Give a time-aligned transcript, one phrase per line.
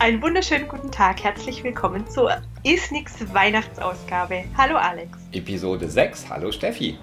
[0.00, 1.24] Einen wunderschönen guten Tag.
[1.24, 4.44] Herzlich willkommen zur Isnix Weihnachtsausgabe.
[4.56, 5.18] Hallo Alex.
[5.32, 6.28] Episode 6.
[6.30, 6.96] Hallo Steffi.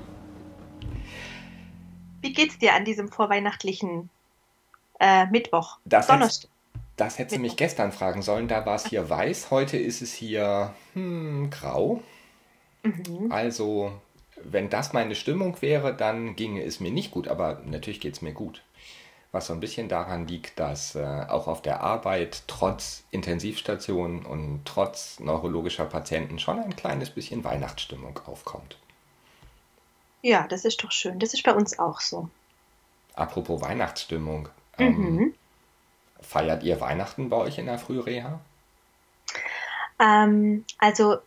[2.22, 4.10] Wie geht's dir an diesem vorweihnachtlichen
[5.02, 5.78] äh, Mittwoch?
[5.84, 6.50] Das Donnerstag.
[6.96, 8.48] Das hätte sie mich gestern fragen sollen.
[8.48, 9.52] Da war es hier weiß.
[9.52, 12.02] Heute ist es hier hm, grau.
[12.84, 13.30] Mhm.
[13.30, 13.92] Also,
[14.42, 17.28] wenn das meine Stimmung wäre, dann ginge es mir nicht gut.
[17.28, 18.64] Aber natürlich geht es mir gut
[19.36, 24.62] was so ein bisschen daran liegt, dass äh, auch auf der Arbeit trotz Intensivstationen und
[24.64, 28.78] trotz neurologischer Patienten schon ein kleines bisschen Weihnachtsstimmung aufkommt.
[30.22, 31.20] Ja, das ist doch schön.
[31.20, 32.30] Das ist bei uns auch so.
[33.14, 34.48] Apropos Weihnachtsstimmung.
[34.78, 35.34] Ähm, mhm.
[36.22, 38.40] Feiert ihr Weihnachten bei euch in der Frühreha?
[40.00, 41.18] Ähm, also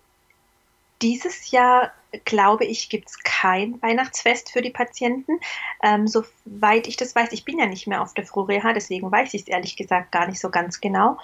[1.01, 1.93] dieses Jahr
[2.25, 5.39] glaube ich, gibt es kein Weihnachtsfest für die Patienten.
[5.83, 9.35] Ähm, soweit ich das weiß, ich bin ja nicht mehr auf der Frureha, deswegen weiß
[9.35, 11.19] ich es ehrlich gesagt gar nicht so ganz genau.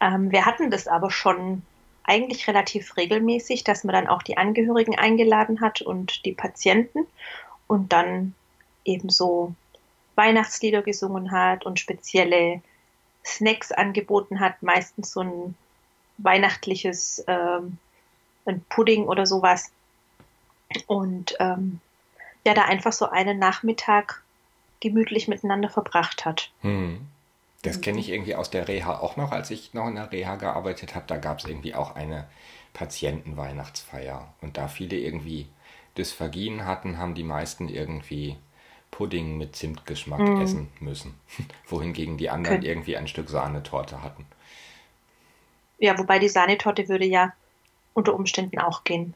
[0.00, 1.62] Ähm, wir hatten das aber schon
[2.04, 7.06] eigentlich relativ regelmäßig, dass man dann auch die Angehörigen eingeladen hat und die Patienten
[7.66, 8.34] und dann
[8.84, 9.54] eben so
[10.14, 12.62] Weihnachtslieder gesungen hat und spezielle
[13.24, 15.54] Snacks angeboten hat, meistens so ein
[16.18, 17.78] weihnachtliches ähm,
[18.46, 19.70] ein Pudding oder sowas.
[20.86, 21.80] Und ähm,
[22.46, 24.22] ja, da einfach so einen Nachmittag
[24.80, 26.50] gemütlich miteinander verbracht hat.
[26.60, 27.06] Hm.
[27.62, 30.36] Das kenne ich irgendwie aus der Reha auch noch, als ich noch in der Reha
[30.36, 31.06] gearbeitet habe.
[31.08, 32.26] Da gab es irgendwie auch eine
[32.74, 34.32] Patientenweihnachtsfeier.
[34.40, 35.48] Und da viele irgendwie
[35.98, 38.36] Dysphagien hatten, haben die meisten irgendwie
[38.90, 40.40] Pudding mit Zimtgeschmack mm.
[40.40, 41.14] essen müssen.
[41.66, 42.68] Wohingegen die anderen okay.
[42.68, 44.26] irgendwie ein Stück Sahnetorte hatten.
[45.78, 47.32] Ja, wobei die Sahnetorte würde ja
[47.96, 49.14] unter Umständen auch gehen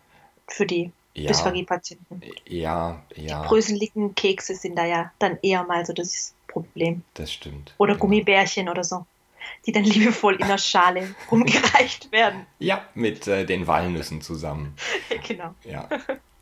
[0.48, 2.22] für die ja, Dysphagie-Patienten.
[2.46, 3.42] Ja, ja.
[3.42, 7.02] Die bröseligen Kekse sind da ja dann eher mal so das Problem.
[7.14, 7.74] Das stimmt.
[7.78, 8.02] Oder genau.
[8.02, 9.04] Gummibärchen oder so,
[9.66, 12.46] die dann liebevoll in der Schale rumgereicht werden.
[12.58, 14.74] Ja, mit äh, den Walnüssen zusammen.
[15.28, 15.54] genau.
[15.64, 15.88] Ja.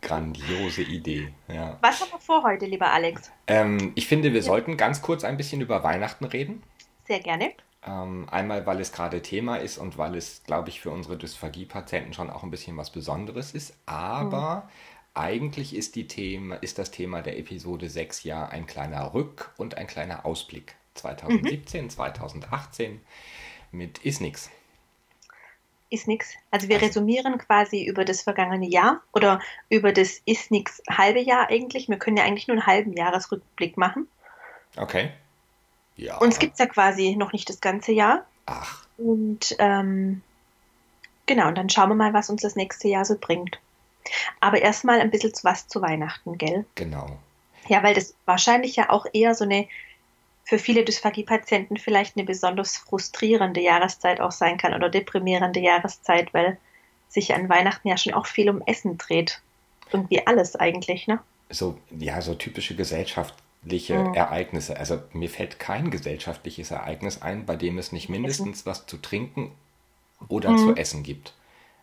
[0.00, 1.32] Grandiose Idee.
[1.48, 1.76] Ja.
[1.80, 3.32] Was haben wir vor heute, lieber Alex?
[3.48, 4.46] Ähm, ich finde, wir ja.
[4.46, 6.62] sollten ganz kurz ein bisschen über Weihnachten reden.
[7.04, 7.52] Sehr gerne.
[7.86, 12.12] Ähm, einmal, weil es gerade Thema ist und weil es, glaube ich, für unsere Dysphagie-Patienten
[12.12, 13.74] schon auch ein bisschen was Besonderes ist.
[13.86, 14.70] Aber mhm.
[15.14, 19.76] eigentlich ist, die Thema, ist das Thema der Episode 6 ja ein kleiner Rück- und
[19.76, 20.74] ein kleiner Ausblick.
[20.94, 21.90] 2017, mhm.
[21.90, 23.00] 2018
[23.70, 24.50] mit Ist nix.
[25.90, 26.34] Ist nix.
[26.50, 29.40] Also wir also, resümieren quasi über das vergangene Jahr oder
[29.70, 31.88] über das Ist nix halbe Jahr eigentlich.
[31.88, 34.08] Wir können ja eigentlich nur einen halben Jahresrückblick machen.
[34.76, 35.12] Okay.
[35.98, 36.16] Ja.
[36.18, 38.24] Uns gibt es ja quasi noch nicht das ganze Jahr.
[38.46, 38.86] Ach.
[38.96, 40.22] Und ähm,
[41.26, 43.60] genau, und dann schauen wir mal, was uns das nächste Jahr so bringt.
[44.40, 46.64] Aber erstmal ein bisschen was zu Weihnachten, gell?
[46.76, 47.18] Genau.
[47.68, 49.68] Ja, weil das wahrscheinlich ja auch eher so eine
[50.44, 56.56] für viele Dysphagie-Patienten vielleicht eine besonders frustrierende Jahreszeit auch sein kann oder deprimierende Jahreszeit, weil
[57.10, 59.42] sich an Weihnachten ja schon auch viel um Essen dreht.
[59.92, 61.20] Irgendwie alles eigentlich, ne?
[61.50, 64.14] So, ja, so typische Gesellschaft, gesellschaftliche mhm.
[64.14, 64.76] Ereignisse.
[64.76, 69.52] Also mir fällt kein gesellschaftliches Ereignis ein, bei dem es nicht mindestens was zu trinken
[70.28, 70.58] oder mhm.
[70.58, 71.34] zu essen gibt.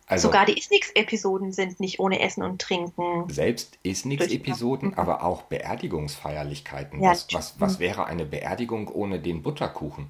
[0.08, 3.28] Also, Sogar die Isnix-Episoden sind nicht ohne Essen und Trinken.
[3.28, 4.94] Selbst Isnix-Episoden, mhm.
[4.94, 7.02] aber auch Beerdigungsfeierlichkeiten.
[7.02, 10.06] Ja, was, was, was wäre eine Beerdigung ohne den Butterkuchen?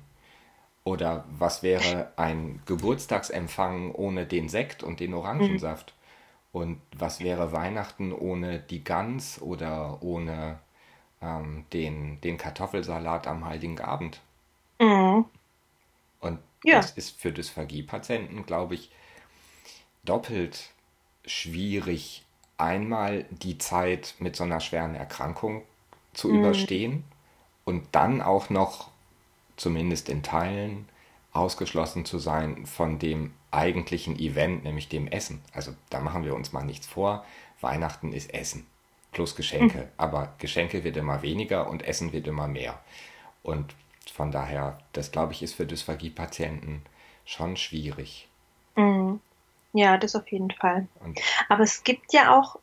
[0.85, 5.95] Oder was wäre ein Geburtstagsempfang ohne den Sekt und den Orangensaft?
[6.53, 6.61] Mhm.
[6.61, 10.59] Und was wäre Weihnachten ohne die Gans oder ohne
[11.27, 14.21] ähm, den, den Kartoffelsalat am Heiligen Abend.
[14.81, 15.25] Mhm.
[16.21, 16.77] Und ja.
[16.77, 18.91] das ist für Dysphagie-Patienten, glaube ich,
[20.05, 20.71] doppelt
[21.25, 22.25] schwierig,
[22.59, 25.63] einmal die Zeit mit so einer schweren Erkrankung
[26.15, 26.39] zu mhm.
[26.39, 27.05] überstehen
[27.65, 28.89] und dann auch noch,
[29.57, 30.89] zumindest in Teilen,
[31.33, 35.43] ausgeschlossen zu sein von dem eigentlichen Event, nämlich dem Essen.
[35.53, 37.27] Also da machen wir uns mal nichts vor.
[37.61, 38.67] Weihnachten ist Essen
[39.17, 39.79] plus Geschenke.
[39.79, 39.89] Mhm.
[39.97, 42.79] Aber Geschenke wird immer weniger und Essen wird immer mehr.
[43.43, 43.75] Und
[44.13, 46.83] von daher, das glaube ich, ist für Dysphagie-Patienten
[47.25, 48.29] schon schwierig.
[48.77, 49.21] Mhm.
[49.73, 50.87] Ja, das auf jeden Fall.
[51.03, 51.19] Und
[51.49, 52.59] Aber es gibt ja auch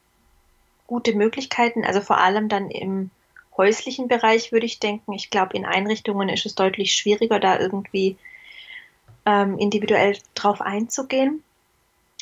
[0.86, 3.10] gute Möglichkeiten, also vor allem dann im
[3.58, 5.12] häuslichen Bereich würde ich denken.
[5.14, 8.16] Ich glaube, in Einrichtungen ist es deutlich schwieriger, da irgendwie
[9.26, 11.44] ähm, individuell drauf einzugehen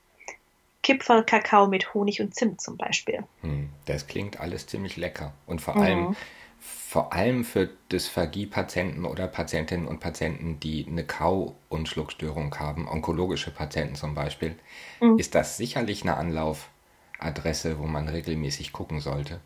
[0.82, 3.24] Kipferlkakao mit Honig und Zimt zum Beispiel.
[3.40, 5.32] Hm, das klingt alles ziemlich lecker.
[5.46, 6.16] Und vor allem, mhm.
[6.60, 13.50] vor allem für Dysphagie-Patienten oder Patientinnen und Patienten, die eine Kau- und Schluckstörung haben, onkologische
[13.50, 14.56] Patienten zum Beispiel,
[15.00, 15.18] mhm.
[15.18, 19.40] ist das sicherlich eine Anlaufadresse, wo man regelmäßig gucken sollte,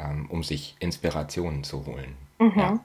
[0.00, 2.16] ähm, um sich Inspirationen zu holen.
[2.38, 2.52] Mhm.
[2.56, 2.84] Ja.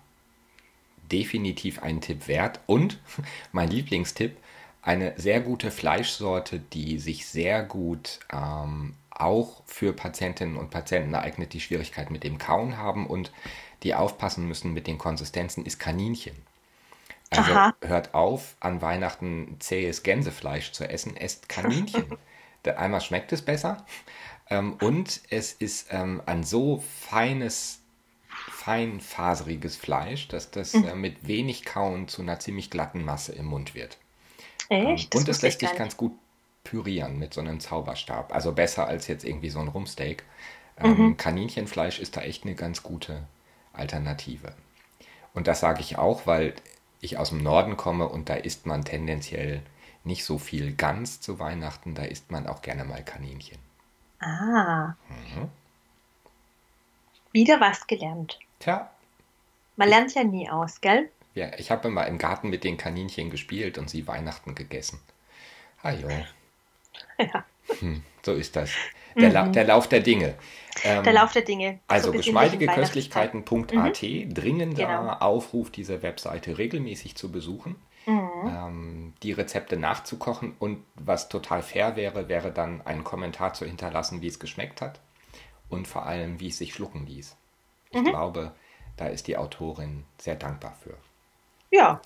[1.12, 2.60] Definitiv ein Tipp wert.
[2.66, 3.00] Und
[3.52, 4.38] mein Lieblingstipp,
[4.82, 11.54] eine sehr gute Fleischsorte, die sich sehr gut ähm, auch für Patientinnen und Patienten eignet,
[11.54, 13.32] die Schwierigkeiten mit dem Kauen haben und
[13.84, 16.36] die aufpassen müssen mit den Konsistenzen, ist Kaninchen.
[17.30, 17.74] Also Aha.
[17.82, 22.06] hört auf, an Weihnachten zähes Gänsefleisch zu essen, esst Kaninchen.
[22.78, 23.86] Einmal schmeckt es besser
[24.50, 27.80] ähm, und es ist ähm, ein so feines,
[28.52, 30.88] feinfaseriges Fleisch, dass das mhm.
[30.88, 33.98] äh, mit wenig Kauen zu einer ziemlich glatten Masse im Mund wird.
[34.70, 35.14] Echt?
[35.14, 36.14] Ähm, und es lässt sich ganz gut
[36.64, 38.34] pürieren mit so einem Zauberstab.
[38.34, 40.24] Also besser als jetzt irgendwie so ein Rumsteak.
[40.78, 41.18] Ähm, mhm.
[41.18, 43.24] Kaninchenfleisch ist da echt eine ganz gute
[43.74, 44.54] Alternative.
[45.34, 46.54] Und das sage ich auch, weil
[47.02, 49.62] ich aus dem Norden komme und da isst man tendenziell
[50.04, 53.58] nicht so viel Gans zu Weihnachten, da isst man auch gerne mal Kaninchen.
[54.26, 54.96] Ah.
[55.08, 55.50] Mhm.
[57.32, 58.40] Wieder was gelernt.
[58.60, 58.90] Tja.
[59.76, 61.10] Man lernt ja nie aus, gell?
[61.36, 65.00] Ja, ich habe immer im Garten mit den Kaninchen gespielt und sie Weihnachten gegessen.
[65.82, 66.10] Ah jo.
[67.18, 67.46] Ja.
[67.80, 68.72] Hm, so ist das.
[69.16, 69.34] Der, mhm.
[69.34, 70.36] La der, Lauf der Dinge.
[70.84, 71.80] Ähm, der Lauf der Dinge.
[71.88, 74.34] Also so geschmeidigeköstlichkeiten.at, mhm.
[74.34, 75.14] dringender genau.
[75.14, 77.76] Aufruf, diese Webseite regelmäßig zu besuchen,
[78.44, 78.48] mhm.
[78.48, 84.22] ähm, die Rezepte nachzukochen und was total fair wäre, wäre dann einen Kommentar zu hinterlassen,
[84.22, 85.00] wie es geschmeckt hat
[85.70, 87.36] und vor allem, wie es sich schlucken ließ.
[87.92, 88.06] Ich mhm.
[88.06, 88.54] glaube,
[88.98, 90.98] da ist die Autorin sehr dankbar für.
[91.72, 92.02] Ja.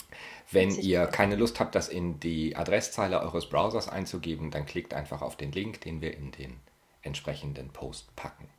[0.52, 5.22] Wenn ihr keine Lust habt, das in die Adresszeile eures Browsers einzugeben, dann klickt einfach
[5.22, 6.60] auf den Link, den wir in den
[7.02, 8.50] entsprechenden Post packen.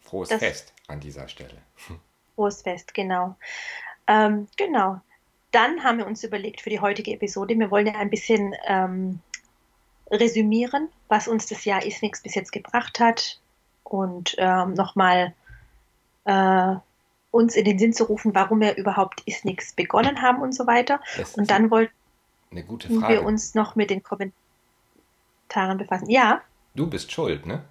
[0.00, 1.58] Frohes das Fest an dieser Stelle.
[2.34, 3.36] Frohes Fest, genau.
[4.06, 5.00] Ähm, genau.
[5.52, 9.20] Dann haben wir uns überlegt für die heutige Episode, wir wollen ja ein bisschen ähm,
[10.10, 13.40] resümieren, was uns das Jahr Isnix bis jetzt gebracht hat
[13.84, 15.34] und ähm, nochmal
[16.24, 16.74] äh,
[17.30, 21.00] uns in den Sinn zu rufen, warum wir überhaupt Isnix begonnen haben und so weiter.
[21.36, 21.92] Und dann wollten
[22.50, 24.32] wir uns noch mit den Kommentaren
[25.78, 26.10] befassen.
[26.10, 26.42] Ja.
[26.74, 27.64] Du bist schuld, ne?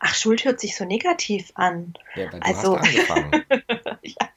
[0.00, 1.94] Ach, Schuld hört sich so negativ an.
[2.14, 3.44] Ja, weil du also, hast angefangen.
[4.02, 4.28] ja.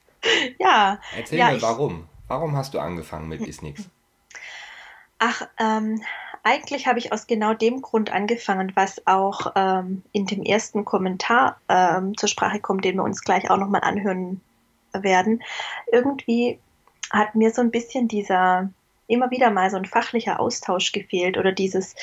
[0.58, 0.98] Ja.
[1.16, 2.08] Erzähl ja, mir, ich, warum?
[2.28, 3.88] Warum hast du angefangen mit Isnix?
[5.18, 6.02] Ach, ähm,
[6.42, 11.60] eigentlich habe ich aus genau dem Grund angefangen, was auch ähm, in dem ersten Kommentar
[11.68, 14.40] ähm, zur Sprache kommt, den wir uns gleich auch nochmal anhören
[14.92, 15.42] werden.
[15.92, 16.58] Irgendwie
[17.10, 18.70] hat mir so ein bisschen dieser
[19.06, 21.94] immer wieder mal so ein fachlicher Austausch gefehlt oder dieses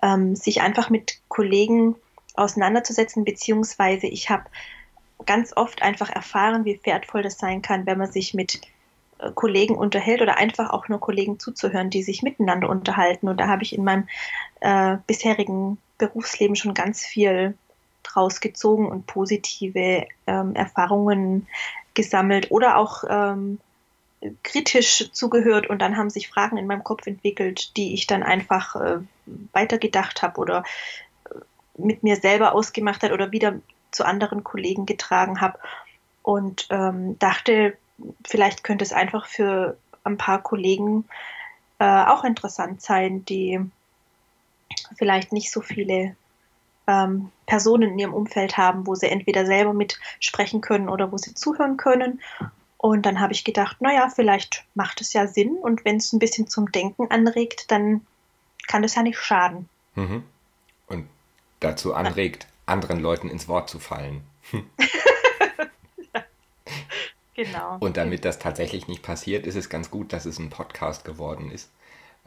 [0.00, 1.96] ähm, sich einfach mit Kollegen
[2.34, 4.44] auseinanderzusetzen, beziehungsweise ich habe
[5.26, 8.60] ganz oft einfach erfahren, wie wertvoll das sein kann, wenn man sich mit
[9.34, 13.28] Kollegen unterhält oder einfach auch nur Kollegen zuzuhören, die sich miteinander unterhalten.
[13.28, 14.08] Und da habe ich in meinem
[14.60, 17.54] äh, bisherigen Berufsleben schon ganz viel
[18.02, 21.46] draus gezogen und positive ähm, Erfahrungen
[21.94, 23.58] gesammelt oder auch ähm,
[24.42, 28.76] kritisch zugehört und dann haben sich Fragen in meinem Kopf entwickelt, die ich dann einfach
[28.76, 28.98] äh,
[29.52, 30.64] weitergedacht habe oder
[31.30, 31.38] äh,
[31.76, 33.60] mit mir selber ausgemacht hat oder wieder
[33.92, 35.58] zu anderen Kollegen getragen habe
[36.22, 37.76] und ähm, dachte,
[38.26, 41.04] vielleicht könnte es einfach für ein paar Kollegen
[41.78, 43.60] äh, auch interessant sein, die
[44.96, 46.16] vielleicht nicht so viele
[46.86, 51.34] ähm, Personen in ihrem Umfeld haben, wo sie entweder selber mitsprechen können oder wo sie
[51.34, 52.20] zuhören können.
[52.76, 56.18] Und dann habe ich gedacht, naja, vielleicht macht es ja Sinn und wenn es ein
[56.18, 58.04] bisschen zum Denken anregt, dann
[58.66, 59.68] kann es ja nicht schaden.
[59.94, 60.24] Mhm.
[60.88, 61.08] Und
[61.60, 64.22] dazu anregt, anderen Leuten ins Wort zu fallen.
[67.34, 67.78] Genau.
[67.80, 71.50] Und damit das tatsächlich nicht passiert, ist es ganz gut, dass es ein Podcast geworden
[71.50, 71.70] ist.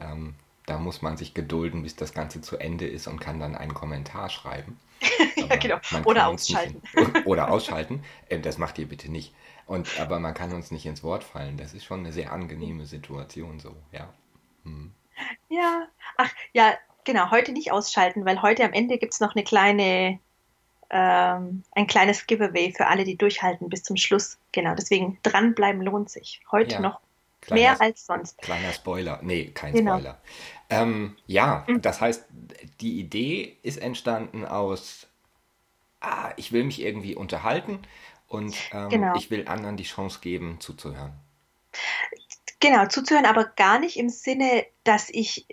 [0.00, 0.34] Ähm,
[0.66, 3.72] da muss man sich gedulden, bis das Ganze zu Ende ist und kann dann einen
[3.72, 4.78] Kommentar schreiben.
[5.36, 5.78] ja, genau.
[6.04, 6.82] Oder ausschalten.
[6.94, 8.02] In, oder ausschalten.
[8.28, 9.32] Äh, das macht ihr bitte nicht.
[9.66, 11.56] Und, aber man kann uns nicht ins Wort fallen.
[11.56, 14.12] Das ist schon eine sehr angenehme Situation so, ja.
[14.64, 14.92] Hm.
[15.48, 16.74] Ja, ach ja,
[17.04, 20.18] genau, heute nicht ausschalten, weil heute am Ende gibt es noch eine kleine,
[20.90, 24.38] ähm, ein kleines Giveaway für alle, die durchhalten bis zum Schluss.
[24.52, 26.40] Genau, deswegen dranbleiben lohnt sich.
[26.50, 26.80] Heute ja.
[26.80, 27.00] noch
[27.40, 28.38] Kleiner, mehr als sonst.
[28.38, 29.20] Kleiner Spoiler.
[29.22, 29.98] Nee, kein genau.
[29.98, 30.20] Spoiler.
[30.68, 31.82] Ähm, ja, mhm.
[31.82, 32.24] das heißt,
[32.80, 35.06] die Idee ist entstanden aus,
[36.00, 37.80] ah, ich will mich irgendwie unterhalten
[38.28, 39.16] und ähm, genau.
[39.16, 41.12] ich will anderen die Chance geben, zuzuhören.
[42.60, 45.46] Genau, zuzuhören, aber gar nicht im Sinne, dass ich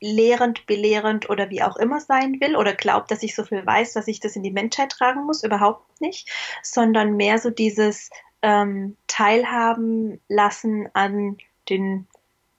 [0.00, 3.92] lehrend, belehrend oder wie auch immer sein will oder glaubt, dass ich so viel weiß,
[3.92, 6.30] dass ich das in die Menschheit tragen muss, überhaupt nicht,
[6.62, 8.10] sondern mehr so dieses
[8.42, 11.38] ähm, Teilhaben lassen an
[11.68, 12.06] den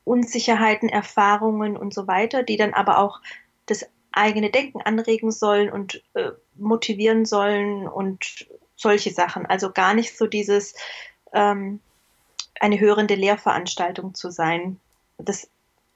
[0.05, 3.21] Unsicherheiten, Erfahrungen und so weiter, die dann aber auch
[3.65, 9.45] das eigene Denken anregen sollen und äh, motivieren sollen und solche Sachen.
[9.45, 10.75] Also gar nicht so dieses
[11.33, 11.79] ähm,
[12.59, 14.79] eine hörende Lehrveranstaltung zu sein.
[15.17, 15.49] Das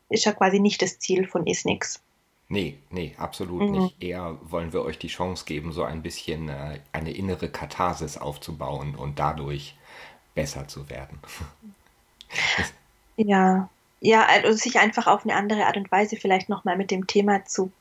[0.09, 2.01] ist ja quasi nicht das Ziel von Isnix.
[2.49, 3.79] Nee, nee, absolut mhm.
[3.79, 4.03] nicht.
[4.03, 8.95] Eher wollen wir euch die Chance geben, so ein bisschen äh, eine innere Katharsis aufzubauen
[8.95, 9.75] und dadurch
[10.33, 11.19] besser zu werden.
[13.17, 17.07] ja, ja, also sich einfach auf eine andere Art und Weise vielleicht nochmal mit dem
[17.07, 17.71] Thema zu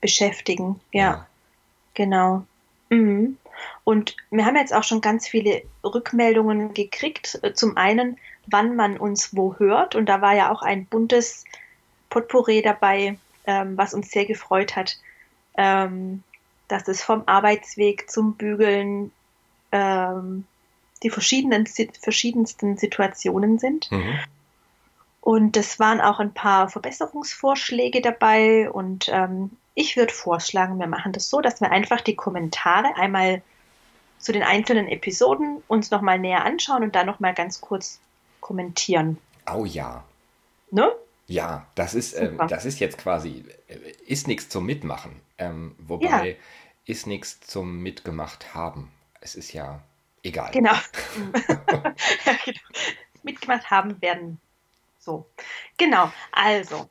[0.00, 0.80] beschäftigen.
[0.92, 1.26] Ja, ja.
[1.94, 2.44] genau.
[2.88, 3.36] Mhm.
[3.84, 7.40] Und wir haben jetzt auch schon ganz viele Rückmeldungen gekriegt.
[7.54, 8.16] Zum einen,
[8.50, 9.94] wann man uns wo hört.
[9.94, 11.44] Und da war ja auch ein buntes
[12.10, 14.98] Potpourri dabei, ähm, was uns sehr gefreut hat,
[15.56, 16.22] ähm,
[16.68, 19.10] dass es vom Arbeitsweg zum Bügeln
[19.72, 20.44] ähm,
[21.02, 23.90] die verschiedenen, verschiedensten Situationen sind.
[23.90, 24.18] Mhm.
[25.20, 28.70] Und es waren auch ein paar Verbesserungsvorschläge dabei.
[28.70, 33.42] Und ähm, ich würde vorschlagen, wir machen das so, dass wir einfach die Kommentare einmal
[34.18, 38.00] zu den einzelnen Episoden uns nochmal näher anschauen und dann nochmal ganz kurz
[38.40, 39.18] kommentieren.
[39.52, 40.04] Oh ja.
[40.70, 40.90] Ne?
[41.26, 43.74] Ja, das ist, ähm, das ist jetzt quasi, äh,
[44.06, 45.20] ist nichts zum Mitmachen.
[45.36, 46.34] Ähm, wobei, ja.
[46.86, 48.90] ist nichts zum Mitgemacht haben.
[49.20, 49.80] Es ist ja
[50.22, 50.50] egal.
[50.52, 50.74] Genau.
[51.32, 51.82] genau.
[53.22, 54.40] Mitgemacht haben werden.
[54.98, 55.26] So.
[55.76, 56.10] Genau.
[56.32, 56.88] Also,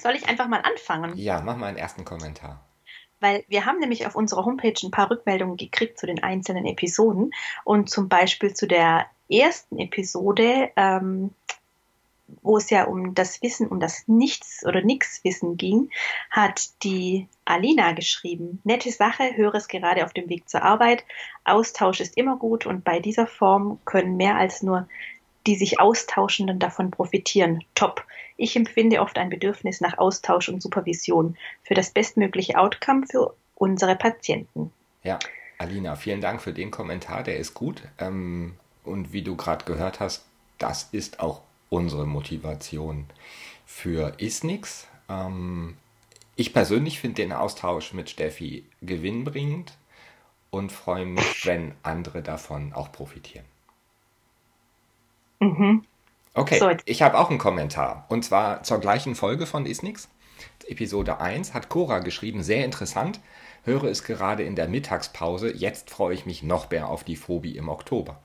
[0.00, 1.16] soll ich einfach mal anfangen?
[1.16, 2.64] Ja, mach mal einen ersten Kommentar.
[3.20, 7.32] Weil wir haben nämlich auf unserer Homepage ein paar Rückmeldungen gekriegt zu den einzelnen Episoden
[7.64, 9.06] und zum Beispiel zu der
[9.38, 11.30] ersten Episode ähm,
[12.42, 15.90] wo es ja um das Wissen, um das Nichts- oder Nix-Wissen ging,
[16.30, 18.60] hat die Alina geschrieben.
[18.64, 21.04] Nette Sache, höre es gerade auf dem Weg zur Arbeit.
[21.44, 24.88] Austausch ist immer gut und bei dieser Form können mehr als nur
[25.46, 27.62] die sich Austauschenden davon profitieren.
[27.74, 28.06] Top.
[28.38, 33.94] Ich empfinde oft ein Bedürfnis nach Austausch und Supervision für das bestmögliche Outcome für unsere
[33.94, 34.72] Patienten.
[35.02, 35.18] Ja,
[35.58, 37.82] Alina, vielen Dank für den Kommentar, der ist gut.
[37.98, 40.24] Ähm, und wie du gerade gehört hast,
[40.58, 43.06] das ist auch unsere Motivation
[43.66, 44.86] für Isnix.
[45.08, 45.76] Ähm,
[46.36, 49.76] ich persönlich finde den Austausch mit Steffi gewinnbringend
[50.50, 53.44] und freue mich, wenn andere davon auch profitieren.
[55.40, 55.84] Mhm.
[56.34, 56.70] Okay, so.
[56.84, 58.06] ich habe auch einen Kommentar.
[58.08, 60.08] Und zwar zur gleichen Folge von Isnix.
[60.66, 63.20] Episode 1 hat Cora geschrieben, sehr interessant.
[63.64, 65.54] Höre es gerade in der Mittagspause.
[65.54, 68.18] Jetzt freue ich mich noch mehr auf die Phobie im Oktober.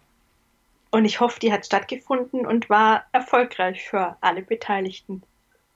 [0.92, 5.24] Und ich hoffe, die hat stattgefunden und war erfolgreich für alle Beteiligten.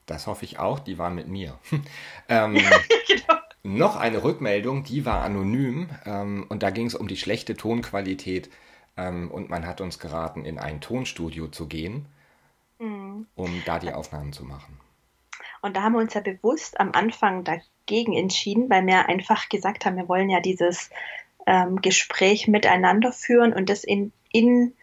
[0.05, 1.59] Das hoffe ich auch, die waren mit mir.
[2.29, 2.55] ähm,
[3.07, 3.39] genau.
[3.65, 8.49] Noch eine Rückmeldung, die war anonym ähm, und da ging es um die schlechte Tonqualität
[8.97, 12.05] ähm, und man hat uns geraten, in ein Tonstudio zu gehen,
[12.79, 13.27] mhm.
[13.35, 14.79] um da die Aufnahmen zu machen.
[15.61, 19.85] Und da haben wir uns ja bewusst am Anfang dagegen entschieden, weil wir einfach gesagt
[19.85, 20.89] haben, wir wollen ja dieses
[21.47, 24.73] ähm, Gespräch miteinander führen und das in, in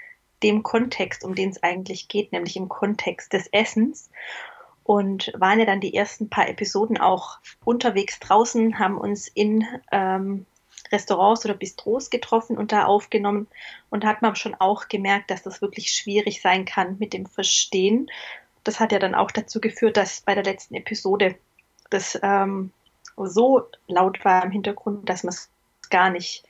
[0.42, 4.11] dem Kontext, um den es eigentlich geht, nämlich im Kontext des Essens.
[4.82, 10.47] Und waren ja dann die ersten paar Episoden auch unterwegs draußen, haben uns in ähm,
[10.90, 13.47] Restaurants oder Bistros getroffen und da aufgenommen
[13.90, 18.11] und hat man schon auch gemerkt, dass das wirklich schwierig sein kann mit dem Verstehen.
[18.64, 21.37] Das hat ja dann auch dazu geführt, dass bei der letzten Episode
[21.90, 22.73] das ähm,
[23.16, 25.50] so laut war im Hintergrund, dass man es
[25.90, 26.44] gar nicht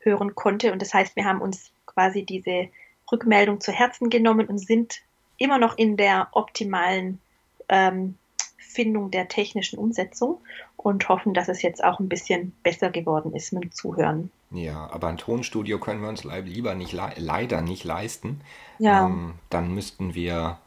[0.00, 0.72] hören konnte.
[0.72, 2.68] Und das heißt, wir haben uns quasi diese
[3.12, 5.00] Rückmeldung zu Herzen genommen und sind
[5.38, 7.20] immer noch in der optimalen
[7.68, 8.16] ähm,
[8.58, 10.40] Findung der technischen Umsetzung
[10.76, 14.30] und hoffen, dass es jetzt auch ein bisschen besser geworden ist mit dem Zuhören.
[14.50, 18.40] Ja, aber ein Tonstudio können wir uns lieber nicht leider nicht leisten.
[18.78, 19.06] Ja.
[19.06, 20.58] Ähm, dann müssten wir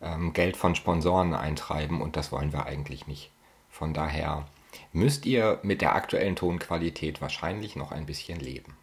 [0.00, 3.30] ähm, Geld von Sponsoren eintreiben und das wollen wir eigentlich nicht.
[3.70, 4.46] Von daher
[4.92, 8.76] müsst ihr mit der aktuellen Tonqualität wahrscheinlich noch ein bisschen leben.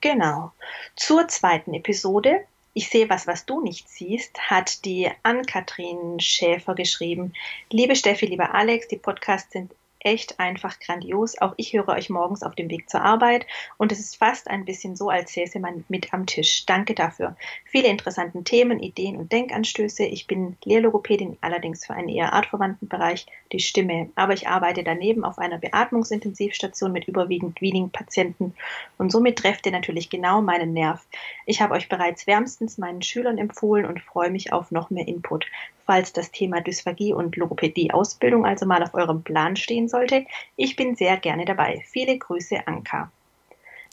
[0.00, 0.52] Genau.
[0.96, 2.44] Zur zweiten Episode.
[2.74, 7.32] Ich sehe was, was du nicht siehst, hat die Ann-Kathrin Schäfer geschrieben.
[7.70, 11.38] Liebe Steffi, lieber Alex, die Podcasts sind echt einfach grandios.
[11.38, 14.64] Auch ich höre euch morgens auf dem Weg zur Arbeit und es ist fast ein
[14.64, 16.66] bisschen so, als säße man mit am Tisch.
[16.66, 17.36] Danke dafür.
[17.64, 20.04] Viele interessante Themen, Ideen und Denkanstöße.
[20.04, 24.10] Ich bin Lehrlogopädin, allerdings für einen eher artverwandten Bereich, die Stimme.
[24.14, 28.54] Aber ich arbeite daneben auf einer Beatmungsintensivstation mit überwiegend wenigen Patienten
[28.98, 31.04] und somit trefft ihr natürlich genau meinen Nerv.
[31.46, 35.46] Ich habe euch bereits wärmstens meinen Schülern empfohlen und freue mich auf noch mehr Input
[35.88, 40.26] falls das Thema Dysphagie und Logopädie-Ausbildung also mal auf eurem Plan stehen sollte.
[40.54, 41.82] Ich bin sehr gerne dabei.
[41.90, 43.10] Viele Grüße, Anka.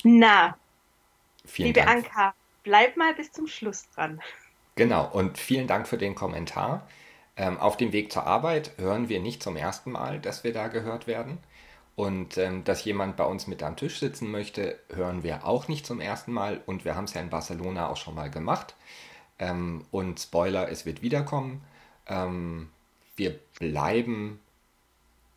[0.03, 0.57] Na,
[1.45, 2.05] vielen liebe Dank.
[2.05, 2.33] Anka,
[2.63, 4.21] bleib mal bis zum Schluss dran.
[4.75, 6.85] Genau, und vielen Dank für den Kommentar.
[7.37, 10.67] Ähm, auf dem Weg zur Arbeit hören wir nicht zum ersten Mal, dass wir da
[10.67, 11.37] gehört werden.
[11.95, 15.85] Und ähm, dass jemand bei uns mit am Tisch sitzen möchte, hören wir auch nicht
[15.85, 16.59] zum ersten Mal.
[16.65, 18.75] Und wir haben es ja in Barcelona auch schon mal gemacht.
[19.39, 21.61] Ähm, und Spoiler, es wird wiederkommen.
[22.07, 22.71] Ähm,
[23.15, 24.39] wir bleiben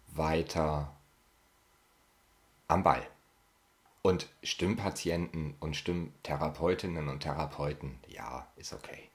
[0.08, 0.92] weiter
[2.66, 3.06] am Ball.
[4.02, 9.10] Und Stimmpatienten und Stimmtherapeutinnen und Therapeuten, ja, ist okay.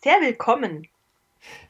[0.00, 0.88] Sehr willkommen.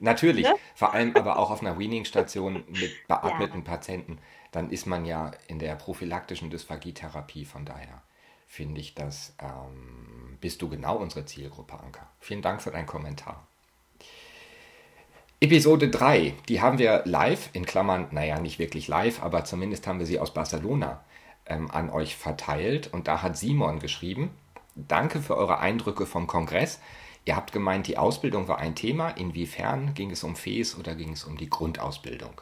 [0.00, 0.54] Natürlich, ne?
[0.75, 3.64] vor allem aber auch auf einer Weaning-Station mit beatmeten ja.
[3.64, 4.19] Patienten,
[4.50, 8.02] dann ist man ja in der prophylaktischen Dysphagietherapie, von daher
[8.47, 12.11] finde ich das, ähm, bist du genau unsere Zielgruppe, Anka.
[12.21, 13.47] Vielen Dank für deinen Kommentar.
[15.43, 19.99] Episode 3, die haben wir live, in Klammern, naja, nicht wirklich live, aber zumindest haben
[19.99, 21.02] wir sie aus Barcelona
[21.47, 22.93] ähm, an euch verteilt.
[22.93, 24.31] Und da hat Simon geschrieben,
[24.76, 26.78] danke für eure Eindrücke vom Kongress.
[27.25, 29.09] Ihr habt gemeint, die Ausbildung war ein Thema.
[29.09, 32.41] Inwiefern ging es um FES oder ging es um die Grundausbildung?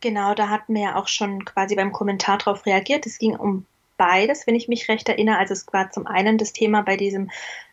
[0.00, 3.06] Genau, da hatten wir ja auch schon quasi beim Kommentar darauf reagiert.
[3.06, 5.38] Es ging um beides, wenn ich mich recht erinnere.
[5.38, 7.30] Also es war zum einen das Thema bei diesem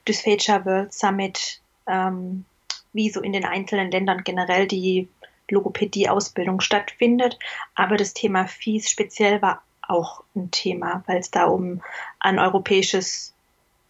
[0.08, 2.46] Dysphagia World Summit ähm,
[2.96, 5.10] wie so in den einzelnen Ländern generell die
[5.50, 7.38] Logopädie-Ausbildung stattfindet.
[7.76, 11.82] Aber das Thema Fies speziell war auch ein Thema, weil es da um
[12.20, 13.34] ein europäisches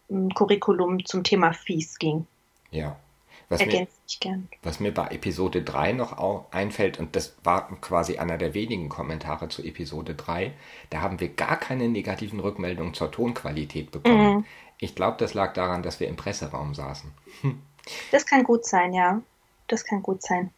[0.08, 2.26] hm, Curriculum zum Thema Fies ging.
[2.70, 2.96] Ja.
[3.48, 3.86] Was mir,
[4.64, 9.48] was mir bei Episode 3 noch einfällt, und das war quasi einer der wenigen Kommentare
[9.48, 10.52] zu Episode 3,
[10.90, 14.38] da haben wir gar keine negativen Rückmeldungen zur Tonqualität bekommen.
[14.38, 14.44] Mhm.
[14.78, 17.12] Ich glaube, das lag daran, dass wir im Presseraum saßen.
[17.42, 17.62] Hm.
[18.10, 19.22] Das kann gut sein, ja.
[19.68, 20.50] Das kann gut sein.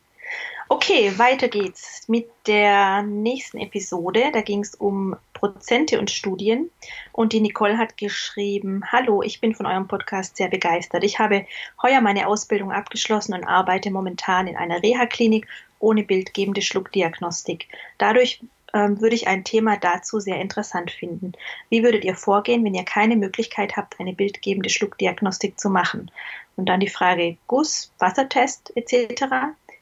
[0.70, 4.30] Okay, weiter geht's mit der nächsten Episode.
[4.32, 6.70] Da ging es um Prozente und Studien.
[7.12, 11.04] Und die Nicole hat geschrieben, Hallo, ich bin von eurem Podcast sehr begeistert.
[11.04, 11.46] Ich habe
[11.82, 15.46] heuer meine Ausbildung abgeschlossen und arbeite momentan in einer Reha-Klinik
[15.78, 17.68] ohne bildgebende Schluckdiagnostik.
[17.96, 18.40] Dadurch
[18.74, 21.32] ähm, würde ich ein Thema dazu sehr interessant finden.
[21.70, 26.10] Wie würdet ihr vorgehen, wenn ihr keine Möglichkeit habt, eine bildgebende Schluckdiagnostik zu machen?
[26.56, 29.24] Und dann die Frage Guss, Wassertest etc.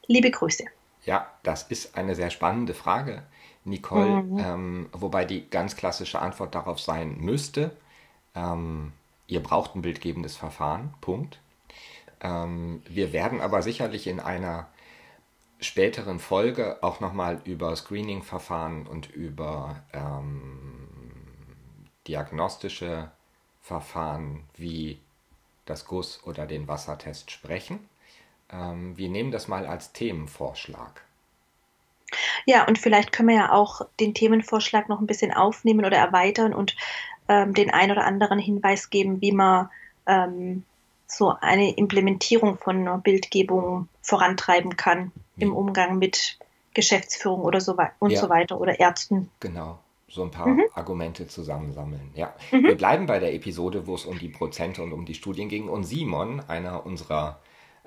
[0.07, 0.64] Liebe Grüße.
[1.05, 3.22] Ja, das ist eine sehr spannende Frage,
[3.64, 4.38] Nicole, mhm.
[4.38, 7.77] ähm, wobei die ganz klassische Antwort darauf sein müsste,
[8.35, 8.92] ähm,
[9.27, 11.40] ihr braucht ein bildgebendes Verfahren, Punkt.
[12.20, 14.68] Ähm, wir werden aber sicherlich in einer
[15.61, 20.88] späteren Folge auch nochmal über Screening-Verfahren und über ähm,
[22.07, 23.11] diagnostische
[23.62, 25.01] Verfahren wie
[25.64, 27.88] das Guss oder den Wassertest sprechen.
[28.51, 31.03] Ähm, wir nehmen das mal als Themenvorschlag.
[32.45, 36.55] Ja, und vielleicht können wir ja auch den Themenvorschlag noch ein bisschen aufnehmen oder erweitern
[36.55, 36.77] und
[37.29, 39.69] ähm, den ein oder anderen Hinweis geben, wie man
[40.07, 40.62] ähm,
[41.07, 45.45] so eine Implementierung von einer Bildgebung vorantreiben kann wie?
[45.45, 46.38] im Umgang mit
[46.75, 48.21] Geschäftsführung oder so weiter und ja.
[48.21, 49.31] so weiter oder Ärzten.
[49.40, 50.64] Genau so ein paar mhm.
[50.75, 52.11] Argumente zusammensammeln.
[52.14, 52.64] Ja, mhm.
[52.64, 55.69] wir bleiben bei der Episode, wo es um die Prozente und um die Studien ging.
[55.69, 57.40] Und Simon, einer unserer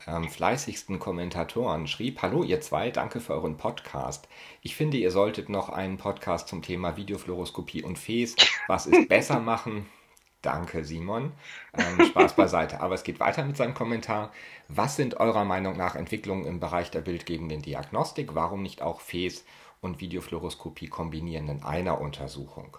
[0.08, 4.28] ähm, fleißigsten Kommentatoren, schrieb: Hallo, ihr zwei, danke für euren Podcast.
[4.62, 8.36] Ich finde, ihr solltet noch einen Podcast zum Thema Videofluoroskopie und Fes.
[8.68, 9.86] Was ist besser machen?
[10.42, 11.34] Danke, Simon.
[11.78, 12.80] Ähm, Spaß beiseite.
[12.80, 14.32] Aber es geht weiter mit seinem Kommentar.
[14.68, 18.36] Was sind eurer Meinung nach Entwicklungen im Bereich der bildgebenden Diagnostik?
[18.36, 19.44] Warum nicht auch Fes
[19.82, 22.78] und Videofluoroskopie kombinieren in einer Untersuchung.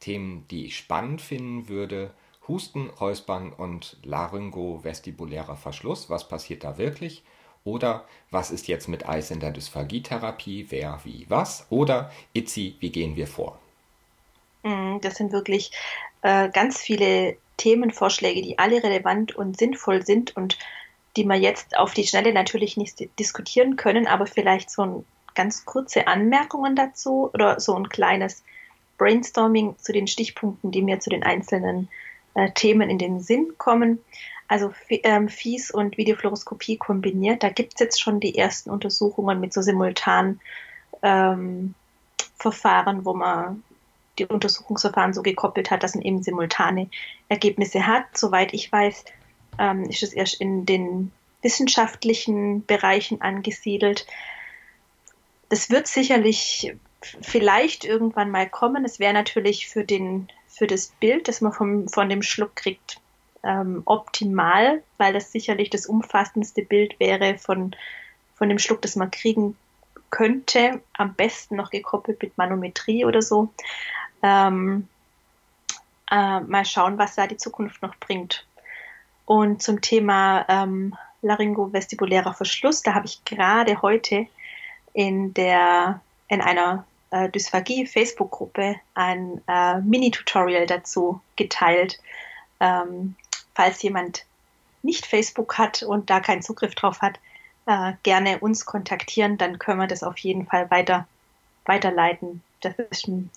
[0.00, 2.12] Themen, die ich spannend finden würde,
[2.48, 7.24] Husten, Räuspern und laryngovestibulärer Verschluss, was passiert da wirklich?
[7.64, 11.66] Oder was ist jetzt mit Eis in der Dysphagietherapie, wer, wie, was?
[11.70, 13.58] Oder Itzi, wie gehen wir vor?
[14.62, 15.72] Mm, das sind wirklich
[16.26, 20.58] äh, ganz viele Themenvorschläge, die alle relevant und sinnvoll sind und
[21.16, 25.04] die wir jetzt auf die Schnelle natürlich nicht diskutieren können, aber vielleicht so ein,
[25.36, 28.42] ganz kurze Anmerkungen dazu oder so ein kleines
[28.98, 31.88] Brainstorming zu den Stichpunkten, die mir zu den einzelnen
[32.34, 34.00] äh, Themen in den Sinn kommen.
[34.48, 39.52] Also ähm, Fies und Videofluoroskopie kombiniert, da gibt es jetzt schon die ersten Untersuchungen mit
[39.52, 40.40] so simultanen
[41.02, 41.74] ähm,
[42.36, 43.62] Verfahren, wo man
[44.18, 46.88] die Untersuchungsverfahren so gekoppelt hat, dass man eben simultane
[47.28, 48.04] Ergebnisse hat.
[48.14, 49.04] Soweit ich weiß,
[49.58, 54.06] ähm, ist es erst in den wissenschaftlichen Bereichen angesiedelt.
[55.48, 58.84] Das wird sicherlich vielleicht irgendwann mal kommen.
[58.84, 63.00] Es wäre natürlich für, den, für das Bild, das man vom, von dem Schluck kriegt,
[63.44, 67.76] ähm, optimal, weil das sicherlich das umfassendste Bild wäre von,
[68.34, 69.56] von dem Schluck, das man kriegen
[70.10, 70.80] könnte.
[70.94, 73.50] Am besten noch gekoppelt mit Manometrie oder so.
[74.22, 74.88] Ähm,
[76.10, 78.46] äh, mal schauen, was da die Zukunft noch bringt.
[79.24, 84.26] Und zum Thema ähm, laryngrovestibulärer Verschluss, da habe ich gerade heute
[84.92, 92.00] in der in einer äh, Dysphagie-Facebook-Gruppe ein äh, Mini-Tutorial dazu geteilt.
[92.60, 93.16] Ähm,
[93.54, 94.24] falls jemand
[94.82, 97.18] nicht Facebook hat und da keinen Zugriff drauf hat,
[97.66, 101.06] äh, gerne uns kontaktieren, dann können wir das auf jeden Fall weiter,
[101.64, 102.42] weiterleiten.
[102.60, 103.30] Das ist ein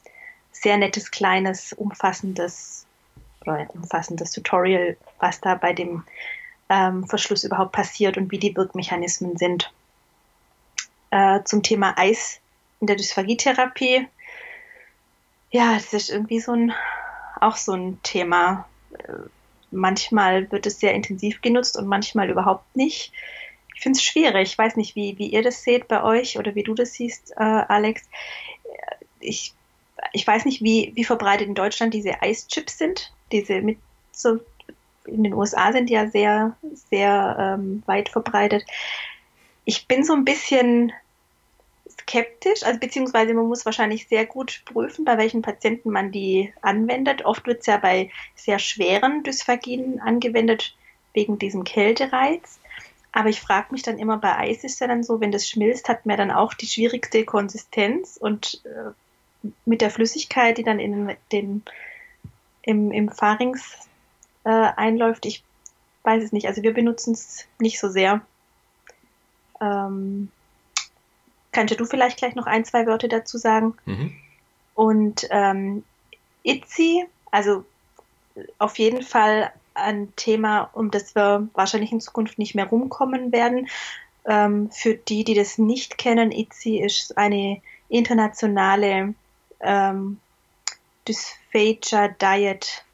[0.52, 2.86] sehr nettes, kleines, umfassendes
[3.74, 6.04] umfassendes Tutorial, was da bei dem
[6.70, 9.72] ähm, Verschluss überhaupt passiert und wie die Wirkmechanismen sind.
[11.12, 12.40] Äh, zum Thema Eis
[12.80, 14.08] in der Dysphagietherapie.
[15.52, 16.72] Ja, das ist irgendwie so ein,
[17.42, 18.68] auch so ein Thema.
[18.94, 19.14] Äh,
[19.72, 23.12] manchmal wird es sehr intensiv genutzt und manchmal überhaupt nicht.
[23.76, 24.52] Ich finde es schwierig.
[24.52, 27.32] Ich weiß nicht, wie, wie ihr das seht bei euch oder wie du das siehst,
[27.32, 28.04] äh, Alex.
[29.20, 29.54] Ich,
[30.14, 33.12] ich weiß nicht, wie, wie verbreitet in Deutschland diese Eischips sind.
[33.32, 33.78] Diese mit
[34.12, 34.40] so
[35.06, 36.56] in den USA sind die ja sehr,
[36.90, 38.64] sehr ähm, weit verbreitet.
[39.66, 40.92] Ich bin so ein bisschen
[41.90, 47.26] skeptisch, also beziehungsweise man muss wahrscheinlich sehr gut prüfen, bei welchen Patienten man die anwendet.
[47.26, 50.76] Oft wird es ja bei sehr schweren Dysphagien angewendet,
[51.14, 52.60] wegen diesem Kältereiz.
[53.12, 55.90] Aber ich frage mich dann immer, bei Eis ist ja dann so, wenn das schmilzt,
[55.90, 58.92] hat man dann auch die schwierigste Konsistenz und äh,
[59.66, 61.64] mit der Flüssigkeit, die dann in den,
[62.64, 63.88] im, im Pharynx
[64.44, 65.44] äh, einläuft, ich
[66.04, 66.48] weiß es nicht.
[66.48, 68.22] Also wir benutzen es nicht so sehr.
[69.62, 70.30] Ähm,
[71.52, 73.76] Kannst du vielleicht gleich noch ein, zwei Wörter dazu sagen?
[73.86, 74.14] Mhm.
[74.76, 75.84] Und ähm,
[76.44, 77.66] ITZY, also
[78.60, 83.68] auf jeden Fall ein Thema, um das wir wahrscheinlich in Zukunft nicht mehr rumkommen werden.
[84.26, 89.16] Ähm, für die, die das nicht kennen, ITZY ist eine internationale
[89.62, 90.20] ähm,
[91.08, 92.86] Dysphagia Diet,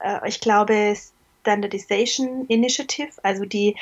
[0.00, 0.96] äh, ich glaube
[1.40, 3.76] Standardization Initiative, also die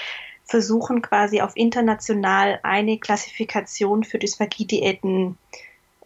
[0.45, 5.39] versuchen quasi auf international eine Klassifikation für Dysphagie-Diäten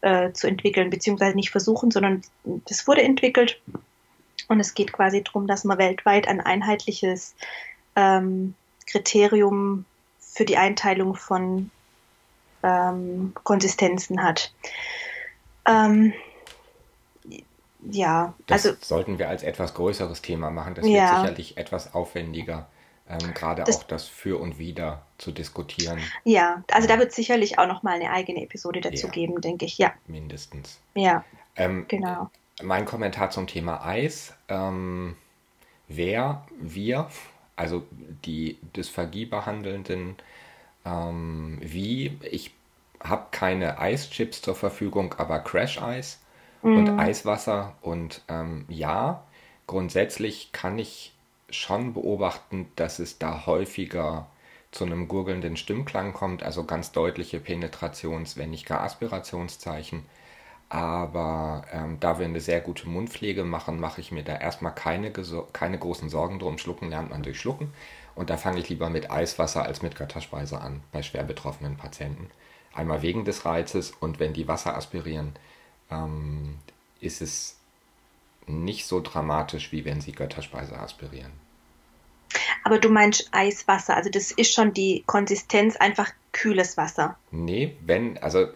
[0.03, 3.61] äh, zu entwickeln, beziehungsweise nicht versuchen, sondern das wurde entwickelt.
[4.49, 7.35] Und es geht quasi darum, dass man weltweit ein einheitliches
[7.97, 8.55] ähm,
[8.87, 9.87] Kriterium
[10.19, 11.71] für die Einteilung von
[12.63, 14.53] ähm, Konsistenzen hat.
[15.67, 16.13] Ähm,
[17.91, 20.75] ja, das also sollten wir als etwas größeres Thema machen.
[20.75, 22.67] Das ja, wird sicherlich etwas aufwendiger
[23.09, 25.99] ähm, gerade auch das Für und Wider zu diskutieren.
[26.25, 29.67] Ja, also da wird sicherlich auch noch mal eine eigene Episode dazu ja, geben, denke
[29.67, 29.79] ich.
[29.79, 29.93] Ja.
[30.07, 30.81] Mindestens.
[30.95, 31.25] Ja.
[31.57, 32.31] Ähm, genau.
[32.63, 34.35] Mein Kommentar zum Thema Eis.
[34.49, 35.17] Ähm,
[35.89, 37.11] wer, wir,
[37.57, 37.85] also
[38.25, 40.17] die Dysphagie behandelnden,
[40.87, 42.53] ähm, wie, ich
[43.05, 46.21] habe keine Eischips zur Verfügung, aber Crash-Eis
[46.63, 46.77] mhm.
[46.77, 49.23] und Eiswasser und ähm, ja,
[49.67, 51.15] grundsätzlich kann ich
[51.51, 54.27] schon beobachten, dass es da häufiger
[54.73, 60.05] zu einem gurgelnden Stimmklang kommt, also ganz deutliche Penetrations-, wenn nicht gar Aspirationszeichen.
[60.69, 65.13] Aber ähm, da wir eine sehr gute Mundpflege machen, mache ich mir da erstmal keine,
[65.53, 66.59] keine großen Sorgen drum.
[66.59, 67.73] Schlucken lernt man durch Schlucken.
[68.17, 72.31] Und da fange ich lieber mit Eiswasser als mit Götterspeise an bei schwer betroffenen Patienten.
[72.75, 75.33] Einmal wegen des Reizes und wenn die Wasser aspirieren,
[75.91, 76.59] ähm,
[77.01, 77.57] ist es
[78.47, 81.33] nicht so dramatisch, wie wenn sie Götterspeise aspirieren.
[82.65, 87.17] Aber du meinst Eiswasser, also das ist schon die Konsistenz einfach kühles Wasser.
[87.31, 88.49] Nee, wenn, also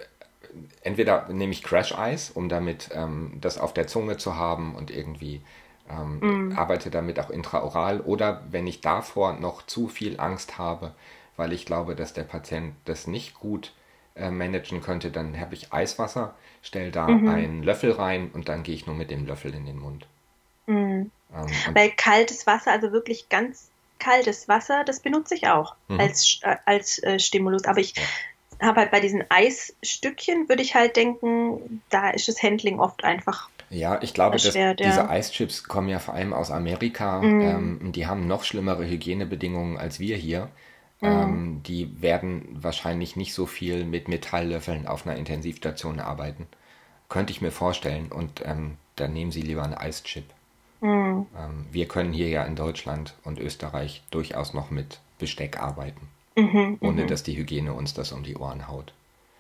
[0.83, 4.91] entweder nehme ich Crash Eis, um damit ähm, das auf der Zunge zu haben und
[4.91, 5.43] irgendwie
[5.89, 6.59] ähm, mm.
[6.59, 10.95] arbeite damit auch intraoral, oder wenn ich davor noch zu viel Angst habe,
[11.37, 13.73] weil ich glaube, dass der Patient das nicht gut
[14.19, 17.29] äh, managen könnte, dann habe ich Eiswasser, stelle da mhm.
[17.29, 20.07] einen Löffel rein und dann gehe ich nur mit dem Löffel in den Mund.
[20.67, 21.11] Mhm.
[21.35, 26.01] Ähm, Weil kaltes Wasser, also wirklich ganz kaltes Wasser, das benutze ich auch mhm.
[26.01, 27.65] als, äh, als äh, Stimulus.
[27.65, 28.69] Aber ich ja.
[28.69, 33.49] habe halt bei diesen Eisstückchen, würde ich halt denken, da ist das Handling oft einfach.
[33.71, 34.73] Ja, ich glaube, dass ja.
[34.73, 37.21] diese Eischips kommen ja vor allem aus Amerika.
[37.21, 37.41] Mhm.
[37.41, 40.49] Ähm, die haben noch schlimmere Hygienebedingungen als wir hier.
[41.01, 41.09] Mhm.
[41.09, 46.47] Ähm, die werden wahrscheinlich nicht so viel mit Metalllöffeln auf einer Intensivstation arbeiten.
[47.09, 48.11] Könnte ich mir vorstellen.
[48.11, 50.25] Und ähm, dann nehmen sie lieber einen Eischip.
[50.81, 51.27] Mhm.
[51.37, 56.79] Ähm, wir können hier ja in Deutschland und Österreich durchaus noch mit Besteck arbeiten, mhm,
[56.81, 57.09] ohne mhm.
[57.09, 58.93] dass die Hygiene uns das um die Ohren haut.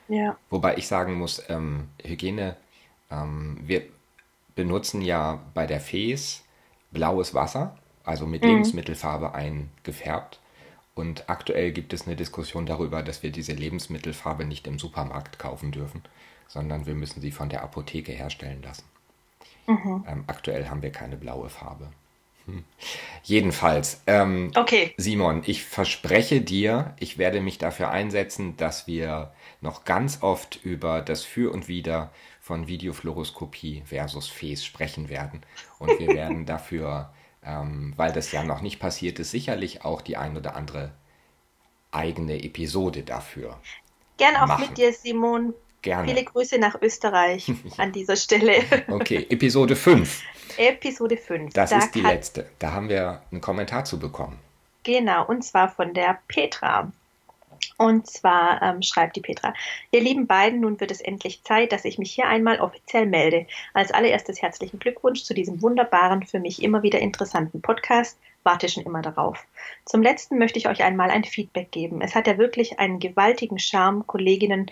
[0.08, 0.36] Ja.
[0.50, 2.56] Wobei ich sagen muss, ähm, Hygiene,
[3.10, 3.82] ähm, wir
[4.56, 6.42] benutzen ja bei der Fes
[6.90, 8.48] blaues Wasser, also mit mhm.
[8.48, 10.40] Lebensmittelfarbe eingefärbt.
[10.98, 15.70] Und aktuell gibt es eine Diskussion darüber, dass wir diese Lebensmittelfarbe nicht im Supermarkt kaufen
[15.70, 16.02] dürfen,
[16.48, 18.82] sondern wir müssen sie von der Apotheke herstellen lassen.
[19.68, 20.04] Mhm.
[20.08, 21.92] Ähm, aktuell haben wir keine blaue Farbe.
[22.46, 22.64] Hm.
[23.22, 24.92] Jedenfalls, ähm, okay.
[24.96, 31.00] Simon, ich verspreche dir, ich werde mich dafür einsetzen, dass wir noch ganz oft über
[31.00, 35.42] das Für und Wider von Videofluoroskopie versus FES sprechen werden.
[35.78, 37.12] Und wir werden dafür,
[37.44, 40.92] ähm, weil das ja noch nicht passiert ist, sicherlich auch die ein oder andere
[41.90, 43.58] eigene Episode dafür.
[44.16, 44.66] Gerne auch machen.
[44.68, 45.54] mit dir, Simon.
[45.80, 46.08] Gerne.
[46.08, 48.62] Viele Grüße nach Österreich an dieser Stelle.
[48.88, 50.22] Okay, Episode 5.
[50.56, 51.52] Episode 5.
[51.52, 52.50] Das da ist die letzte.
[52.58, 54.38] Da haben wir einen Kommentar zu bekommen.
[54.82, 56.90] Genau, und zwar von der Petra.
[57.76, 59.54] Und zwar ähm, schreibt die Petra,
[59.90, 63.46] ihr lieben beiden, nun wird es endlich Zeit, dass ich mich hier einmal offiziell melde.
[63.74, 68.18] Als allererstes herzlichen Glückwunsch zu diesem wunderbaren, für mich immer wieder interessanten Podcast.
[68.44, 69.44] Warte schon immer darauf.
[69.84, 72.00] Zum letzten möchte ich euch einmal ein Feedback geben.
[72.00, 74.70] Es hat ja wirklich einen gewaltigen Charme, Kolleginnen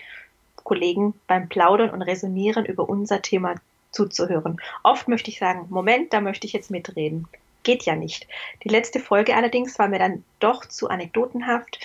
[0.67, 3.55] Kollegen beim Plaudern und Resonieren über unser Thema
[3.91, 4.59] zuzuhören.
[4.83, 7.25] Oft möchte ich sagen, Moment, da möchte ich jetzt mitreden.
[7.63, 8.27] Geht ja nicht.
[8.65, 11.79] Die letzte Folge allerdings war mir dann doch zu anekdotenhaft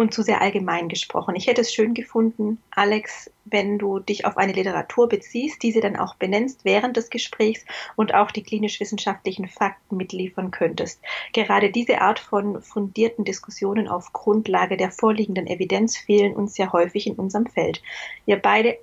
[0.00, 1.36] und zu sehr allgemein gesprochen.
[1.36, 5.96] Ich hätte es schön gefunden, Alex, wenn du dich auf eine Literatur beziehst, diese dann
[5.96, 11.02] auch benennst während des Gesprächs und auch die klinisch-wissenschaftlichen Fakten mitliefern könntest.
[11.34, 17.06] Gerade diese Art von fundierten Diskussionen auf Grundlage der vorliegenden Evidenz fehlen uns ja häufig
[17.06, 17.82] in unserem Feld.
[18.24, 18.78] Ihr beide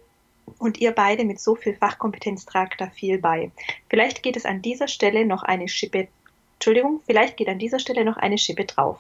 [0.60, 3.50] und ihr beide mit so viel Fachkompetenz tragt da viel bei.
[3.90, 6.10] Vielleicht geht es an dieser Stelle noch eine Schippe,
[6.58, 9.00] Entschuldigung, vielleicht geht an dieser Stelle noch eine Schippe drauf.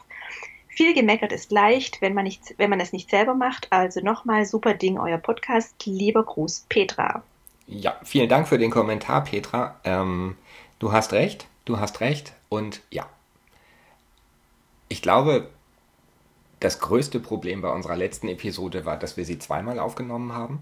[0.78, 3.66] Viel gemeckert ist leicht, wenn man, nicht, wenn man es nicht selber macht.
[3.72, 5.74] Also nochmal super Ding, euer Podcast.
[5.88, 7.24] Lieber Gruß, Petra.
[7.66, 9.80] Ja, vielen Dank für den Kommentar, Petra.
[9.84, 10.38] Ähm,
[10.78, 12.34] du hast recht, du hast recht.
[12.48, 13.10] Und ja,
[14.88, 15.50] ich glaube,
[16.60, 20.62] das größte Problem bei unserer letzten Episode war, dass wir sie zweimal aufgenommen haben.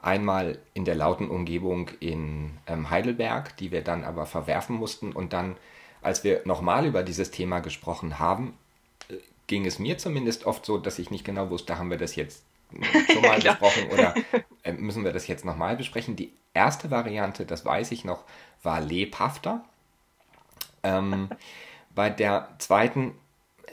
[0.00, 5.12] Einmal in der lauten Umgebung in ähm, Heidelberg, die wir dann aber verwerfen mussten.
[5.12, 5.54] Und dann,
[6.00, 8.58] als wir nochmal über dieses Thema gesprochen haben,
[9.46, 12.44] ging es mir zumindest oft so, dass ich nicht genau wusste, haben wir das jetzt
[13.12, 14.14] schon mal besprochen oder
[14.62, 16.16] äh, müssen wir das jetzt nochmal besprechen.
[16.16, 18.24] Die erste Variante, das weiß ich noch,
[18.62, 19.64] war lebhafter.
[20.82, 21.28] Ähm,
[21.94, 23.14] bei der zweiten,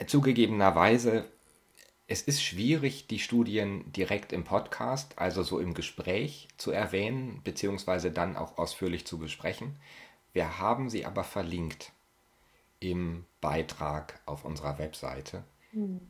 [0.06, 1.26] zugegebenerweise,
[2.06, 8.10] es ist schwierig, die Studien direkt im Podcast, also so im Gespräch zu erwähnen, beziehungsweise
[8.10, 9.76] dann auch ausführlich zu besprechen.
[10.32, 11.92] Wir haben sie aber verlinkt
[12.80, 15.44] im Beitrag auf unserer Webseite.
[15.72, 16.00] Mhm.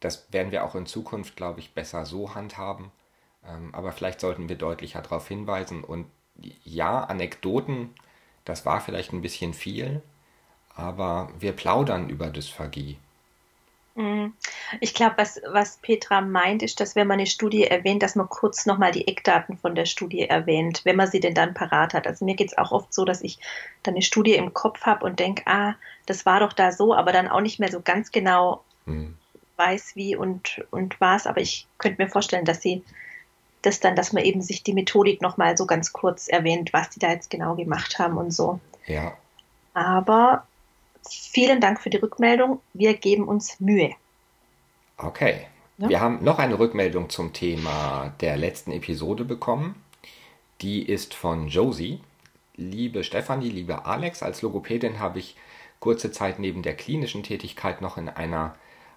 [0.00, 2.90] Das werden wir auch in Zukunft, glaube ich, besser so handhaben.
[3.46, 5.84] Ähm, aber vielleicht sollten wir deutlicher darauf hinweisen.
[5.84, 6.06] Und
[6.64, 7.90] ja, Anekdoten,
[8.44, 10.02] das war vielleicht ein bisschen viel,
[10.74, 12.98] aber wir plaudern über Dysphagie.
[13.94, 14.32] Mhm.
[14.80, 18.28] Ich glaube, was, was Petra meint, ist, dass wenn man eine Studie erwähnt, dass man
[18.28, 22.06] kurz nochmal die Eckdaten von der Studie erwähnt, wenn man sie denn dann parat hat.
[22.06, 23.38] Also mir geht es auch oft so, dass ich
[23.82, 25.74] dann eine Studie im Kopf habe und denke, ah,
[26.06, 29.16] das war doch da so, aber dann auch nicht mehr so ganz genau mhm.
[29.56, 31.26] weiß, wie und, und was.
[31.26, 32.82] Aber ich könnte mir vorstellen, dass sie
[33.60, 36.98] das dann, dass man eben sich die Methodik nochmal so ganz kurz erwähnt, was die
[36.98, 38.58] da jetzt genau gemacht haben und so.
[38.86, 39.16] Ja.
[39.74, 40.46] Aber
[41.08, 42.60] Vielen Dank für die Rückmeldung.
[42.72, 43.94] Wir geben uns Mühe.
[44.96, 45.46] Okay.
[45.78, 45.88] Ja?
[45.88, 49.82] Wir haben noch eine Rückmeldung zum Thema der letzten Episode bekommen.
[50.60, 52.00] Die ist von Josie.
[52.54, 55.36] Liebe Stefanie, liebe Alex, als Logopädin habe ich
[55.80, 58.54] kurze Zeit neben der klinischen Tätigkeit noch in einer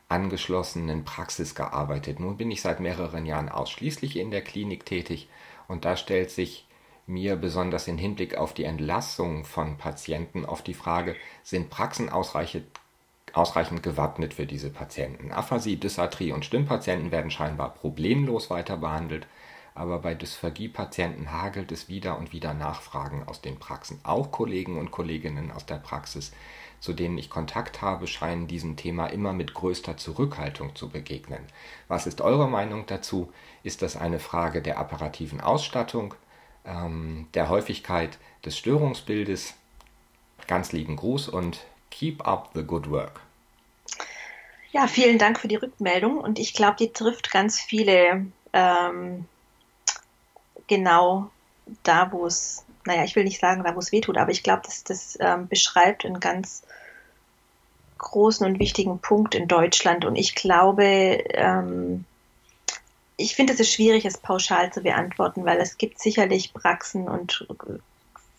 [0.08, 2.20] angeschlossenen Praxis gearbeitet.
[2.20, 5.28] Nun bin ich seit mehreren Jahren ausschließlich in der Klinik tätig
[5.68, 6.66] und da stellt sich
[7.08, 12.66] mir besonders im Hinblick auf die Entlassung von Patienten auf die Frage, sind Praxen ausreichend,
[13.34, 15.32] ausreichend gewappnet für diese Patienten?
[15.32, 19.28] Aphasie, Dysarthrie und Stimmpatienten werden scheinbar problemlos weiter behandelt,
[19.76, 24.00] aber bei Dysphagie-Patienten hagelt es wieder und wieder Nachfragen aus den Praxen.
[24.04, 26.32] Auch Kollegen und Kolleginnen aus der Praxis,
[26.80, 31.44] zu denen ich Kontakt habe, scheinen diesem Thema immer mit größter Zurückhaltung zu begegnen.
[31.90, 33.32] Was ist eure Meinung dazu?
[33.64, 36.16] Ist das eine Frage der apparativen Ausstattung,
[36.66, 39.54] ähm, der Häufigkeit des Störungsbildes?
[40.48, 43.22] Ganz lieben Gruß und keep up the good work.
[44.72, 49.26] Ja, vielen Dank für die Rückmeldung und ich glaube, die trifft ganz viele ähm,
[50.68, 51.30] genau
[51.84, 54.44] da, wo es, naja, ich will nicht sagen, da, wo es weh tut, aber ich
[54.44, 56.64] glaube, das, das ähm, beschreibt einen ganz
[57.98, 60.06] großen und wichtigen Punkt in Deutschland.
[60.06, 62.06] Und ich glaube, ähm,
[63.18, 67.48] ich finde es ist schwierig, es pauschal zu beantworten, weil es gibt sicherlich Praxen und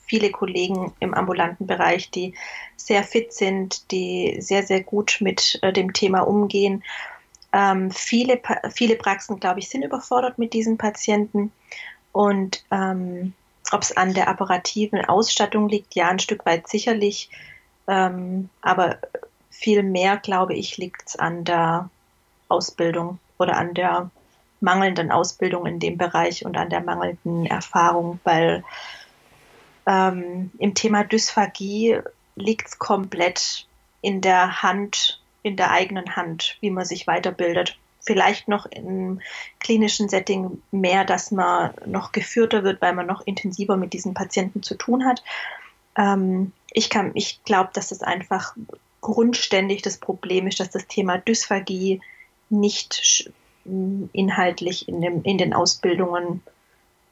[0.07, 2.35] viele Kollegen im ambulanten Bereich, die
[2.77, 6.85] sehr fit sind, die sehr, sehr gut mit äh, dem Thema umgehen.
[7.53, 8.41] Ähm, viele,
[8.73, 11.53] viele Praxen, glaube ich, sind überfordert mit diesen Patienten.
[12.13, 13.33] Und ähm,
[13.73, 17.31] ob es an der apparativen Ausstattung liegt, ja, ein Stück weit sicherlich.
[17.89, 18.99] Ähm, aber
[19.51, 21.91] viel mehr, glaube ich, liegt es an der
[22.49, 24.11] Ausbildung oder an der
[24.61, 28.65] mangelnden Ausbildung in dem Bereich und an der mangelnden Erfahrung, weil
[29.87, 32.01] ähm, im Thema Dysphagie
[32.35, 33.67] liegt es komplett
[34.03, 37.79] in der Hand, in der eigenen Hand, wie man sich weiterbildet.
[38.01, 39.21] Vielleicht noch im
[39.59, 44.63] klinischen Setting mehr, dass man noch geführter wird, weil man noch intensiver mit diesen Patienten
[44.63, 45.25] zu tun hat.
[45.97, 48.55] Ähm, ich ich glaube, dass es einfach
[49.01, 52.01] grundständig das Problem ist, dass das Thema Dysphagie
[52.49, 53.31] nicht
[54.13, 56.43] inhaltlich in, dem, in den Ausbildungen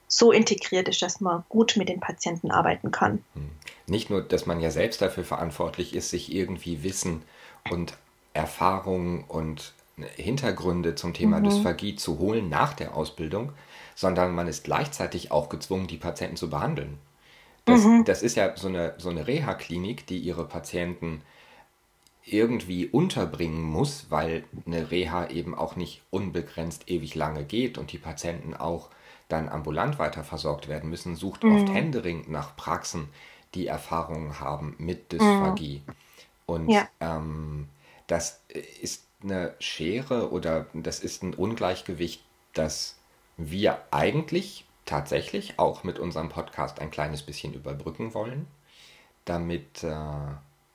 [0.06, 3.24] so integriert ist, dass man gut mit den Patienten arbeiten kann.
[3.34, 3.50] Hm.
[3.86, 7.22] Nicht nur, dass man ja selbst dafür verantwortlich ist, sich irgendwie Wissen
[7.70, 7.94] und
[8.32, 9.74] Erfahrungen und
[10.16, 11.44] Hintergründe zum Thema mhm.
[11.44, 13.52] Dysphagie zu holen nach der Ausbildung,
[13.94, 16.98] sondern man ist gleichzeitig auch gezwungen, die Patienten zu behandeln.
[17.64, 18.04] Das, mhm.
[18.04, 21.22] das ist ja so eine, so eine Reha-Klinik, die ihre Patienten
[22.26, 27.98] irgendwie unterbringen muss, weil eine Reha eben auch nicht unbegrenzt ewig lange geht und die
[27.98, 28.88] Patienten auch
[29.28, 31.56] dann ambulant weiter versorgt werden müssen, sucht mhm.
[31.56, 33.08] oft händeringend nach Praxen,
[33.54, 35.82] die Erfahrungen haben mit Dysphagie.
[35.87, 35.92] Mhm.
[36.46, 36.88] Und ja.
[37.00, 37.68] ähm,
[38.06, 38.42] das
[38.80, 42.96] ist eine Schere oder das ist ein Ungleichgewicht, das
[43.37, 48.46] wir eigentlich tatsächlich auch mit unserem Podcast ein kleines bisschen überbrücken wollen,
[49.24, 49.96] damit, äh,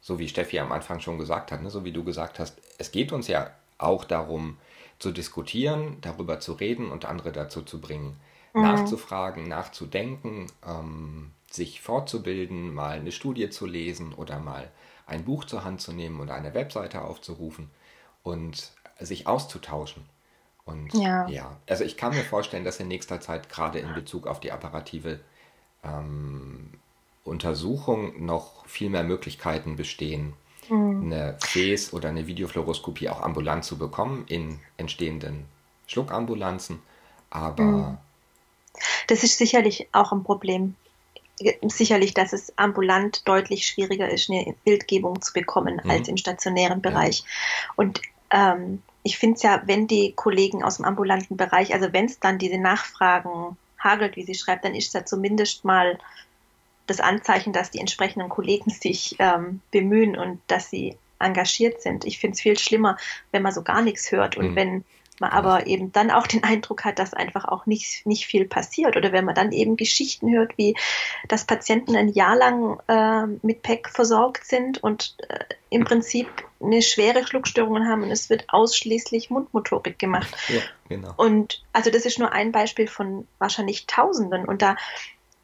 [0.10, 2.92] so wie Steffi am Anfang schon gesagt hat, ne, so wie du gesagt hast, es
[2.92, 4.58] geht uns ja auch darum
[4.98, 8.20] zu diskutieren, darüber zu reden und andere dazu zu bringen,
[8.56, 8.64] mhm.
[8.64, 14.72] nachzufragen, nachzudenken, ähm, sich fortzubilden, mal eine Studie zu lesen oder mal
[15.06, 17.70] ein Buch zur Hand zu nehmen oder eine Webseite aufzurufen
[18.24, 20.04] und sich auszutauschen.
[20.66, 21.28] Und ja.
[21.28, 24.52] ja, also ich kann mir vorstellen, dass in nächster Zeit gerade in Bezug auf die
[24.52, 25.20] apparative
[25.84, 26.72] ähm,
[27.30, 30.34] Untersuchung noch viel mehr Möglichkeiten bestehen,
[30.70, 31.04] mhm.
[31.06, 35.46] eine FES oder eine Videofluoroskopie auch ambulant zu bekommen in entstehenden
[35.88, 36.80] Schluckambulanzen.
[37.30, 37.98] Aber mhm.
[39.08, 40.76] Das ist sicherlich auch ein Problem.
[41.64, 45.90] Sicherlich, dass es ambulant deutlich schwieriger ist, eine Bildgebung zu bekommen mhm.
[45.90, 47.20] als im stationären Bereich.
[47.20, 47.26] Ja.
[47.78, 52.06] Und ähm, ich finde es ja, wenn die Kollegen aus dem ambulanten Bereich, also wenn
[52.06, 55.98] es dann diese Nachfragen hagelt, wie sie schreibt, dann ist es ja zumindest mal
[56.90, 62.06] das Anzeichen, dass die entsprechenden Kollegen sich ähm, bemühen und dass sie engagiert sind.
[62.06, 62.98] Ich finde es viel schlimmer,
[63.32, 64.56] wenn man so gar nichts hört und mhm.
[64.56, 64.86] wenn
[65.20, 68.96] man aber eben dann auch den Eindruck hat, dass einfach auch nicht, nicht viel passiert.
[68.96, 70.76] Oder wenn man dann eben Geschichten hört, wie
[71.28, 76.28] dass Patienten ein Jahr lang äh, mit PEC versorgt sind und äh, im Prinzip
[76.62, 80.30] eine schwere Schluckstörung haben und es wird ausschließlich Mundmotorik gemacht.
[80.48, 81.14] Ja, genau.
[81.18, 84.46] Und also das ist nur ein Beispiel von wahrscheinlich Tausenden.
[84.46, 84.76] Und da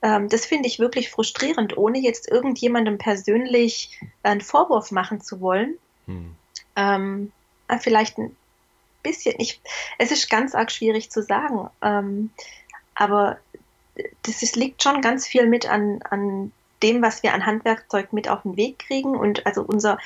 [0.02, 5.76] ähm, das finde ich wirklich frustrierend, ohne jetzt irgendjemandem persönlich einen Vorwurf machen zu wollen.
[6.06, 6.36] Hm.
[6.76, 7.32] Ähm,
[7.80, 8.36] vielleicht ein
[9.04, 9.62] bisschen, ich,
[9.98, 12.32] es ist ganz arg schwierig zu sagen, ähm,
[12.96, 13.38] aber
[14.24, 16.52] das ist, liegt schon ganz viel mit an, an
[16.84, 19.16] dem, was wir an Handwerkzeug mit auf den Weg kriegen.
[19.16, 19.98] Und also unser,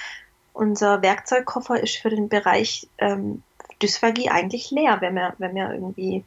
[0.53, 3.43] unser Werkzeugkoffer ist für den Bereich ähm,
[3.81, 6.23] Dysphagie eigentlich leer, wenn wir, wenn wir irgendwie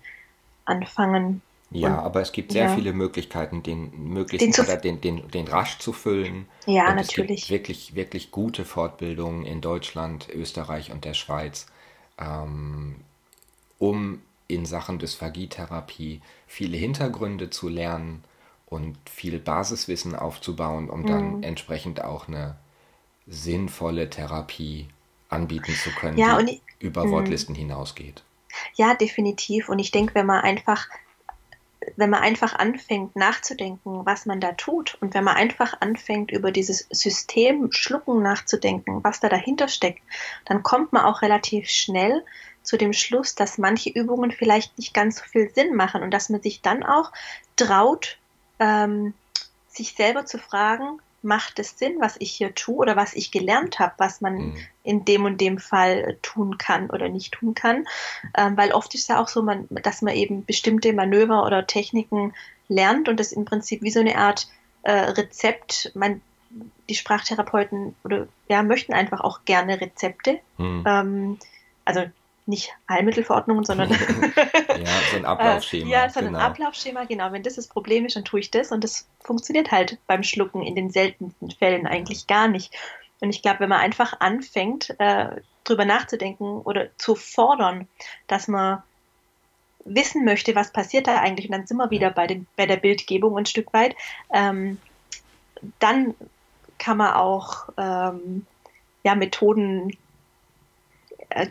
[0.65, 1.43] anfangen.
[1.73, 2.75] Ja, und, aber es gibt sehr ja.
[2.75, 6.47] viele Möglichkeiten, den möglichst den, oder den, den, den rasch zu füllen.
[6.67, 7.43] Ja, und natürlich.
[7.43, 11.67] Es gibt wirklich, wirklich gute Fortbildungen in Deutschland, Österreich und der Schweiz
[12.19, 12.97] ähm,
[13.79, 18.23] um in Sachen Dysphagietherapie viele Hintergründe zu lernen
[18.67, 21.43] und viel Basiswissen aufzubauen, um dann mhm.
[21.43, 22.57] entsprechend auch eine
[23.27, 24.89] sinnvolle Therapie
[25.29, 27.13] anbieten zu können, ja, die ich, über mhm.
[27.13, 28.23] Wortlisten hinausgeht.
[28.75, 29.69] Ja, definitiv.
[29.69, 30.89] Und ich denke, wenn man einfach
[31.97, 36.51] wenn man einfach anfängt nachzudenken, was man da tut und wenn man einfach anfängt über
[36.51, 40.03] dieses System Schlucken nachzudenken, was da dahinter steckt,
[40.45, 42.25] dann kommt man auch relativ schnell
[42.63, 46.29] zu dem Schluss, dass manche Übungen vielleicht nicht ganz so viel Sinn machen und dass
[46.29, 47.13] man sich dann auch
[47.57, 48.19] traut,
[48.59, 49.15] ähm,
[49.69, 53.79] sich selber zu fragen, macht es Sinn, was ich hier tue oder was ich gelernt
[53.79, 54.57] habe, was man mhm.
[54.83, 57.87] in dem und dem Fall tun kann oder nicht tun kann.
[58.37, 61.67] Ähm, weil oft ist es ja auch so, man, dass man eben bestimmte Manöver oder
[61.67, 62.35] Techniken
[62.69, 64.49] lernt und das im Prinzip wie so eine Art
[64.83, 66.21] äh, Rezept, man,
[66.89, 70.41] die Sprachtherapeuten oder ja, möchten einfach auch gerne Rezepte.
[70.59, 70.85] Mhm.
[70.87, 71.39] Ähm,
[71.85, 72.05] also
[72.47, 73.97] nicht Heilmittelverordnungen, sondern ja,
[75.11, 75.91] so ein Ablaufschema.
[75.91, 76.39] ja, so genau.
[76.39, 77.33] ein Ablaufschema, genau.
[77.33, 80.63] Wenn das das Problem ist, dann tue ich das und das funktioniert halt beim Schlucken
[80.63, 82.75] in den seltensten Fällen eigentlich gar nicht.
[83.21, 87.87] Und ich glaube, wenn man einfach anfängt, äh, drüber nachzudenken oder zu fordern,
[88.27, 88.83] dass man
[89.85, 92.77] wissen möchte, was passiert da eigentlich, und dann sind wir wieder bei, den, bei der
[92.77, 93.95] Bildgebung ein Stück weit,
[94.33, 94.79] ähm,
[95.79, 96.15] dann
[96.79, 98.47] kann man auch ähm,
[99.05, 99.97] ja, Methoden äh,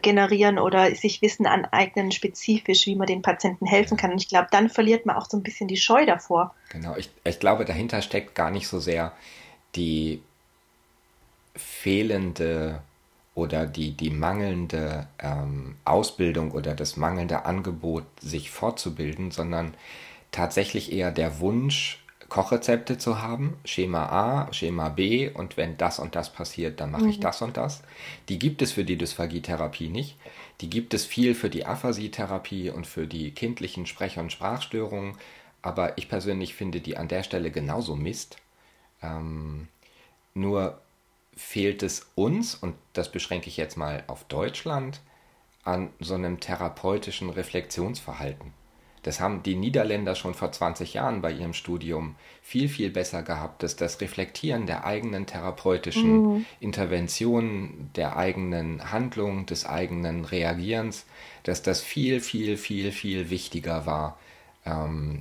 [0.02, 4.12] generieren oder sich Wissen aneignen, spezifisch, wie man den Patienten helfen kann.
[4.12, 6.54] Und ich glaube, dann verliert man auch so ein bisschen die Scheu davor.
[6.70, 9.14] Genau, ich, ich glaube, dahinter steckt gar nicht so sehr
[9.76, 10.22] die
[11.56, 12.82] fehlende
[13.34, 19.74] oder die, die mangelnde ähm, Ausbildung oder das mangelnde Angebot, sich fortzubilden, sondern
[20.32, 22.01] tatsächlich eher der Wunsch,
[22.32, 27.04] Kochrezepte zu haben, Schema A, Schema B und wenn das und das passiert, dann mache
[27.04, 27.10] mhm.
[27.10, 27.84] ich das und das.
[28.30, 30.16] Die gibt es für die Dysphagie-Therapie nicht.
[30.62, 35.18] Die gibt es viel für die Aphasie-Therapie und für die kindlichen Sprech- und Sprachstörungen,
[35.62, 38.38] aber ich persönlich finde die an der Stelle genauso Mist.
[39.04, 39.68] Ähm,
[40.34, 40.80] nur
[41.36, 45.02] fehlt es uns, und das beschränke ich jetzt mal auf Deutschland,
[45.66, 48.54] an so einem therapeutischen Reflexionsverhalten.
[49.04, 53.64] Das haben die Niederländer schon vor 20 Jahren bei ihrem Studium viel, viel besser gehabt,
[53.64, 56.45] dass das Reflektieren der eigenen therapeutischen mhm.
[56.60, 61.06] Interventionen, der eigenen Handlung, des eigenen Reagierens,
[61.43, 64.18] dass das viel, viel, viel, viel wichtiger war
[64.66, 65.20] ähm,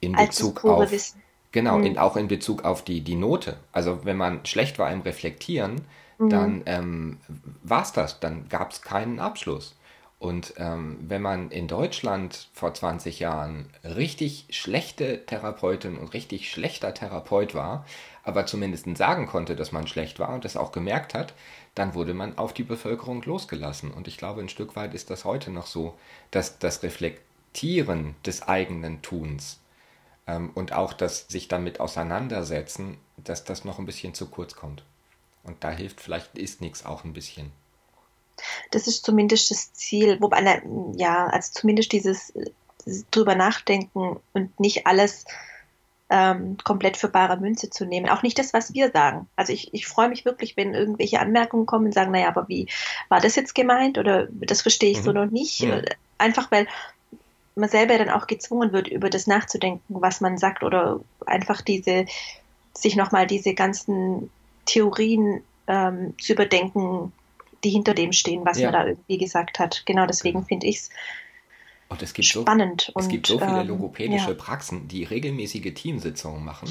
[0.00, 0.90] in Bezug auf.
[0.90, 1.22] Wissen.
[1.52, 1.86] Genau, mhm.
[1.86, 3.56] in, auch in Bezug auf die, die Note.
[3.72, 5.82] Also wenn man schlecht war im Reflektieren,
[6.18, 6.30] mhm.
[6.30, 7.16] dann ähm,
[7.62, 9.74] war es das, dann gab es keinen Abschluss.
[10.18, 16.92] Und ähm, wenn man in Deutschland vor 20 Jahren richtig schlechte Therapeutin und richtig schlechter
[16.92, 17.86] Therapeut war,
[18.24, 21.34] aber zumindest sagen konnte, dass man schlecht war und das auch gemerkt hat,
[21.76, 23.92] dann wurde man auf die Bevölkerung losgelassen.
[23.92, 25.94] Und ich glaube, ein Stück weit ist das heute noch so,
[26.32, 29.60] dass das Reflektieren des eigenen Tuns
[30.26, 34.82] ähm, und auch das sich damit auseinandersetzen, dass das noch ein bisschen zu kurz kommt.
[35.44, 37.52] Und da hilft vielleicht ist nichts auch ein bisschen.
[38.70, 40.62] Das ist zumindest das Ziel, wobei,
[40.96, 42.32] ja, also zumindest dieses,
[42.84, 45.24] dieses drüber nachdenken und nicht alles
[46.10, 48.08] ähm, komplett für bare Münze zu nehmen.
[48.08, 49.28] Auch nicht das, was wir sagen.
[49.36, 52.66] Also ich, ich freue mich wirklich, wenn irgendwelche Anmerkungen kommen und sagen, naja, aber wie
[53.08, 55.04] war das jetzt gemeint oder das verstehe ich mhm.
[55.04, 55.60] so noch nicht.
[55.60, 55.82] Ja.
[56.16, 56.66] Einfach weil
[57.54, 62.06] man selber dann auch gezwungen wird, über das nachzudenken, was man sagt oder einfach diese,
[62.72, 64.30] sich nochmal diese ganzen
[64.64, 67.12] Theorien ähm, zu überdenken,
[67.64, 68.70] die hinter dem stehen, was ja.
[68.70, 69.84] man da irgendwie gesagt hat.
[69.86, 70.90] Genau deswegen finde ich es
[71.88, 72.92] und es gibt spannend.
[72.94, 74.34] So, es gibt so viele ähm, logopädische ja.
[74.34, 76.68] Praxen, die regelmäßige Teamsitzungen machen,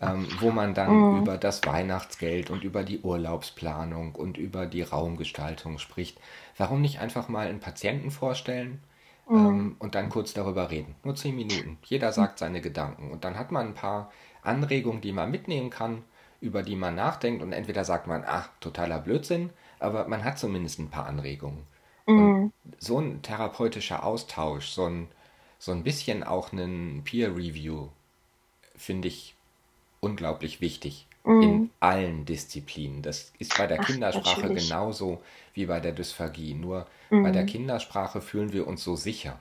[0.00, 1.18] ähm, wo man dann mhm.
[1.20, 6.18] über das Weihnachtsgeld und über die Urlaubsplanung und über die Raumgestaltung spricht.
[6.56, 8.80] Warum nicht einfach mal einen Patienten vorstellen
[9.28, 9.36] mhm.
[9.36, 10.94] ähm, und dann kurz darüber reden?
[11.04, 11.76] Nur zehn Minuten.
[11.84, 14.10] Jeder sagt seine Gedanken und dann hat man ein paar
[14.42, 16.02] Anregungen, die man mitnehmen kann,
[16.40, 20.78] über die man nachdenkt und entweder sagt man, ach, totaler Blödsinn, aber man hat zumindest
[20.78, 21.64] ein paar Anregungen.
[22.08, 22.52] Mhm.
[22.78, 25.08] so ein therapeutischer Austausch, so ein,
[25.58, 27.88] so ein bisschen auch ein Peer-Review,
[28.76, 29.34] finde ich
[30.00, 31.06] unglaublich wichtig.
[31.24, 31.42] Mhm.
[31.42, 33.02] In allen Disziplinen.
[33.02, 34.68] Das ist bei der Ach, Kindersprache natürlich.
[34.68, 35.20] genauso
[35.54, 36.54] wie bei der Dysphagie.
[36.54, 37.24] Nur mhm.
[37.24, 37.48] bei der mhm.
[37.48, 39.40] Kindersprache fühlen wir uns so sicher.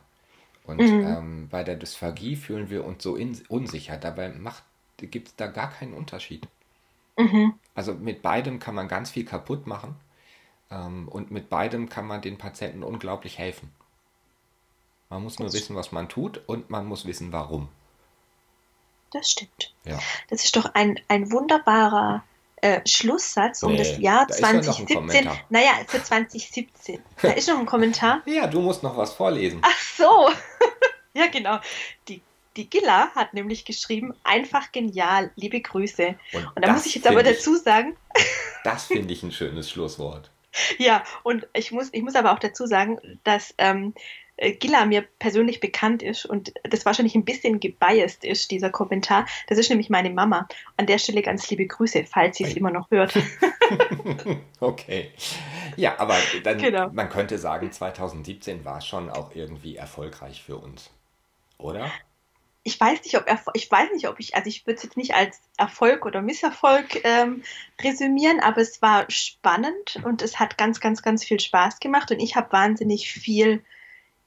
[0.65, 1.05] Und mhm.
[1.05, 3.97] ähm, bei der Dysphagie fühlen wir uns so in, unsicher.
[3.97, 4.33] Dabei
[4.97, 6.47] gibt es da gar keinen Unterschied.
[7.19, 7.53] Mhm.
[7.75, 9.95] Also mit beidem kann man ganz viel kaputt machen.
[10.75, 13.71] Ähm, und mit beidem kann man den Patienten unglaublich helfen.
[15.09, 17.69] Man muss nur das wissen, was man tut und man muss wissen, warum.
[19.11, 19.73] Das stimmt.
[19.85, 19.99] Ja.
[20.29, 22.23] Das ist doch ein, ein wunderbarer
[22.57, 25.25] äh, Schlusssatz um nee, das Jahr da 2017.
[25.25, 26.99] Ja naja, für 2017.
[27.21, 28.21] Da ist noch ein Kommentar.
[28.25, 29.61] ja, du musst noch was vorlesen.
[29.61, 30.29] Ach so.
[31.13, 31.59] ja, genau.
[32.07, 32.21] Die,
[32.57, 36.15] die Gilla hat nämlich geschrieben, einfach genial, liebe Grüße.
[36.33, 37.95] Und, und da muss ich jetzt aber dazu sagen.
[38.63, 40.31] das finde ich ein schönes Schlusswort.
[40.77, 43.93] Ja, und ich muss, ich muss aber auch dazu sagen, dass ähm,
[44.37, 49.25] äh, Gilla mir persönlich bekannt ist und das wahrscheinlich ein bisschen gebiased ist, dieser Kommentar.
[49.47, 50.47] Das ist nämlich meine Mama.
[50.77, 53.13] An der Stelle ganz liebe Grüße, falls sie es immer noch hört.
[54.59, 55.11] okay.
[55.77, 56.89] Ja, aber dann, genau.
[56.91, 60.89] man könnte sagen, 2017 war schon auch irgendwie erfolgreich für uns,
[61.57, 61.89] oder?
[62.67, 65.13] Ich weiß nicht, ob ich weiß nicht, ob ich, also ich würde es jetzt nicht
[65.13, 67.43] als Erfolg oder Misserfolg ähm,
[67.79, 72.19] resümieren, aber es war spannend und es hat ganz, ganz, ganz viel Spaß gemacht und
[72.19, 73.63] ich habe wahnsinnig viel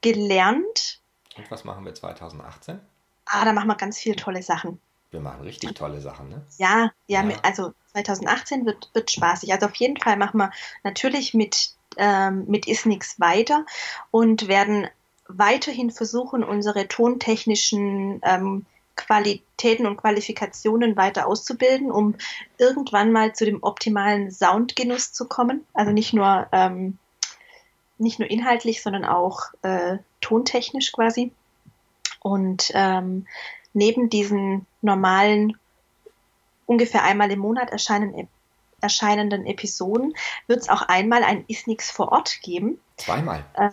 [0.02, 1.00] gelernt.
[1.36, 2.78] Und was machen wir 2018?
[3.26, 4.80] Ah, da machen wir ganz viele tolle Sachen.
[5.10, 6.46] Wir machen richtig tolle Sachen, ne?
[6.58, 7.36] Ja, ja, ja.
[7.42, 9.52] also 2018 wird, wird spaßig.
[9.52, 10.52] Also auf jeden Fall machen wir
[10.84, 13.66] natürlich mit, ähm, mit Isnix weiter
[14.12, 14.86] und werden
[15.28, 18.66] weiterhin versuchen, unsere tontechnischen ähm,
[18.96, 22.16] Qualitäten und Qualifikationen weiter auszubilden, um
[22.58, 25.64] irgendwann mal zu dem optimalen Soundgenuss zu kommen.
[25.72, 26.98] Also nicht nur, ähm,
[27.98, 31.32] nicht nur inhaltlich, sondern auch äh, tontechnisch quasi.
[32.20, 33.26] Und ähm,
[33.72, 35.56] neben diesen normalen,
[36.66, 38.28] ungefähr einmal im Monat erscheinen,
[38.80, 40.14] erscheinenden Episoden
[40.46, 42.80] wird es auch einmal ein Isnix vor Ort geben.
[42.96, 43.44] Zweimal.
[43.54, 43.70] Äh,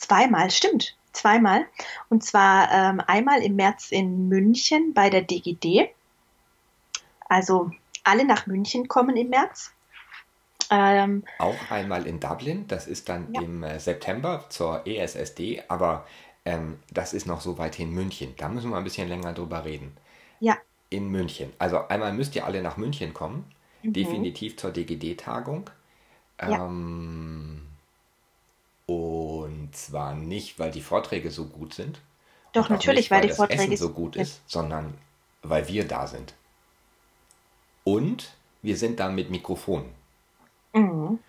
[0.00, 0.96] Zweimal, stimmt.
[1.12, 1.66] Zweimal.
[2.08, 5.90] Und zwar ähm, einmal im März in München bei der DGD.
[7.28, 7.70] Also
[8.02, 9.72] alle nach München kommen im März.
[10.70, 13.42] Ähm, Auch einmal in Dublin, das ist dann ja.
[13.42, 16.06] im äh, September zur ESSD, aber
[16.44, 18.34] ähm, das ist noch so weit hin München.
[18.36, 19.96] Da müssen wir ein bisschen länger drüber reden.
[20.38, 20.56] Ja.
[20.88, 21.52] In München.
[21.58, 23.50] Also einmal müsst ihr alle nach München kommen,
[23.82, 23.92] mhm.
[23.92, 25.68] definitiv zur DGD-Tagung.
[26.38, 27.66] Ähm,
[28.90, 32.00] und zwar nicht, weil die Vorträge so gut sind.
[32.52, 34.94] Doch, natürlich, nicht, weil, weil, die das Vorträge Essen so gut ist, sondern
[35.42, 36.34] weil wir da sind.
[37.84, 38.32] Und
[38.62, 39.84] wir sind da mit Mikrofon.
[40.72, 41.20] Mhm.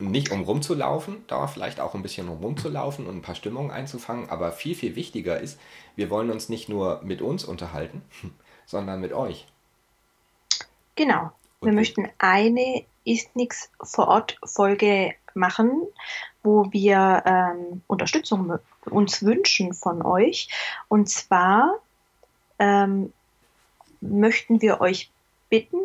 [0.00, 4.28] Nicht um rumzulaufen, da vielleicht auch ein bisschen um rumzulaufen und ein paar Stimmungen einzufangen,
[4.28, 5.60] aber viel, viel wichtiger ist,
[5.94, 8.02] wir wollen uns nicht nur mit uns unterhalten,
[8.66, 9.46] sondern mit euch.
[10.96, 11.30] Genau.
[11.60, 15.82] Und wir möchten eine Ist nix vor Ort Folge machen,
[16.42, 20.48] wo wir ähm, Unterstützung uns wünschen von euch.
[20.88, 21.78] Und zwar
[22.58, 23.12] ähm,
[24.00, 25.10] möchten wir euch
[25.48, 25.78] bitten,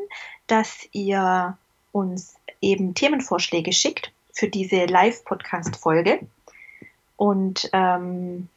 [0.47, 1.57] dass ihr
[1.91, 6.19] uns eben Themenvorschläge schickt für diese Live-Podcast-Folge
[7.17, 8.49] und ähm,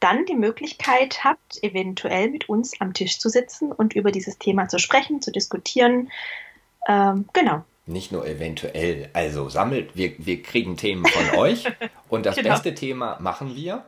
[0.00, 4.68] dann die Möglichkeit habt, eventuell mit uns am Tisch zu sitzen und über dieses Thema
[4.68, 6.10] zu sprechen, zu diskutieren.
[6.88, 11.66] Ähm, genau nicht nur eventuell, also sammelt, wir, wir kriegen Themen von euch
[12.08, 12.50] und das genau.
[12.50, 13.84] beste Thema machen wir,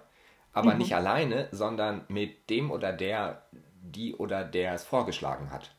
[0.52, 0.78] aber mhm.
[0.78, 3.46] nicht alleine, sondern mit dem oder der,
[3.82, 5.74] die oder der es vorgeschlagen hat.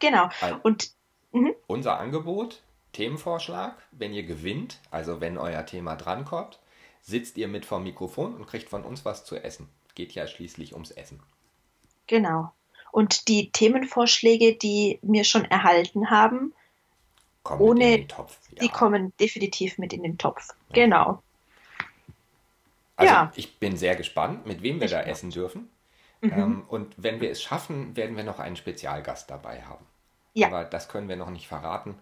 [0.00, 0.28] Genau.
[0.40, 0.90] Also und
[1.32, 1.54] mhm.
[1.66, 6.58] unser Angebot, Themenvorschlag, wenn ihr gewinnt, also wenn euer Thema drankommt,
[7.02, 9.68] sitzt ihr mit vom Mikrofon und kriegt von uns was zu essen.
[9.94, 11.22] Geht ja schließlich ums Essen.
[12.06, 12.52] Genau.
[12.92, 16.54] Und die Themenvorschläge, die wir schon erhalten haben,
[17.44, 18.36] kommen ohne, in den Topf.
[18.50, 18.62] Ja.
[18.62, 20.48] Die kommen definitiv mit in den Topf.
[20.72, 21.22] Genau.
[22.96, 23.32] Also ja.
[23.36, 25.70] ich bin sehr gespannt, mit wem wir ich da essen dürfen.
[26.20, 26.32] Mhm.
[26.32, 29.84] Ähm, und wenn wir es schaffen, werden wir noch einen Spezialgast dabei haben.
[30.32, 30.48] Ja.
[30.48, 31.96] Aber das können wir noch nicht verraten.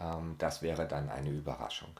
[0.00, 1.90] Ähm, das wäre dann eine Überraschung.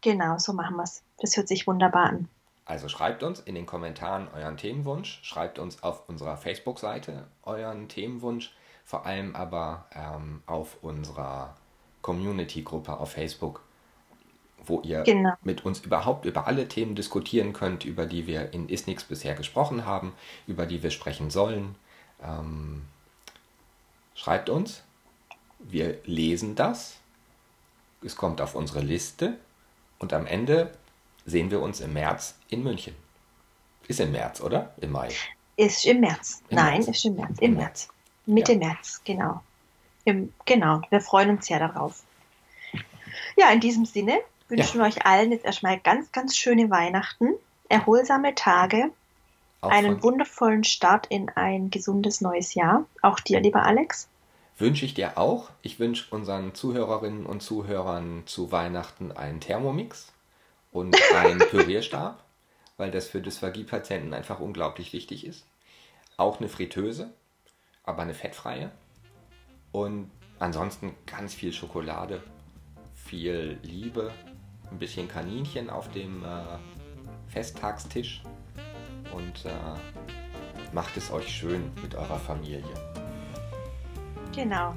[0.00, 1.02] Genau, so machen wir es.
[1.18, 2.28] Das hört sich wunderbar an.
[2.66, 8.54] Also schreibt uns in den Kommentaren euren Themenwunsch, schreibt uns auf unserer Facebook-Seite euren Themenwunsch,
[8.84, 11.56] vor allem aber ähm, auf unserer
[12.04, 13.62] Community-Gruppe auf Facebook,
[14.64, 15.32] wo ihr genau.
[15.42, 19.86] mit uns überhaupt über alle Themen diskutieren könnt, über die wir in Isnix bisher gesprochen
[19.86, 20.12] haben,
[20.46, 21.74] über die wir sprechen sollen.
[22.22, 22.82] Ähm,
[24.14, 24.84] schreibt uns,
[25.58, 26.98] wir lesen das,
[28.02, 29.38] es kommt auf unsere Liste
[29.98, 30.72] und am Ende
[31.24, 32.94] sehen wir uns im März in München.
[33.88, 34.74] Ist im März, oder?
[34.80, 35.08] Im Mai?
[35.56, 36.42] Ist im März.
[36.50, 36.88] Im Nein, März.
[36.88, 37.38] ist im März.
[37.38, 37.86] Im, Im März.
[37.86, 37.88] März.
[38.26, 38.58] Mitte ja.
[38.58, 39.42] März, genau.
[40.04, 42.02] Im, genau, wir freuen uns ja darauf.
[43.36, 44.84] Ja, in diesem Sinne wünschen ja.
[44.84, 47.34] wir euch allen jetzt erstmal ganz, ganz schöne Weihnachten,
[47.68, 48.90] erholsame Tage,
[49.60, 52.84] auch einen wundervollen Start in ein gesundes neues Jahr.
[53.02, 54.08] Auch dir, lieber Alex.
[54.58, 55.50] Wünsche ich dir auch.
[55.62, 60.12] Ich wünsche unseren Zuhörerinnen und Zuhörern zu Weihnachten einen Thermomix
[60.70, 62.22] und einen Pürierstab,
[62.76, 65.44] weil das für Dysphagie-Patienten einfach unglaublich wichtig ist.
[66.16, 67.10] Auch eine Fritteuse,
[67.84, 68.70] aber eine fettfreie.
[69.74, 70.08] Und
[70.38, 72.22] ansonsten ganz viel Schokolade,
[72.94, 74.12] viel Liebe,
[74.70, 76.28] ein bisschen Kaninchen auf dem äh,
[77.26, 78.22] Festtagstisch
[79.12, 79.50] und äh,
[80.72, 82.62] macht es euch schön mit eurer Familie.
[84.32, 84.76] Genau.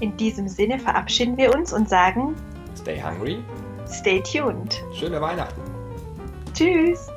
[0.00, 2.36] In diesem Sinne verabschieden wir uns und sagen:
[2.76, 3.42] Stay hungry.
[3.88, 4.84] Stay tuned.
[4.92, 5.62] Schöne Weihnachten.
[6.52, 7.08] Tschüss.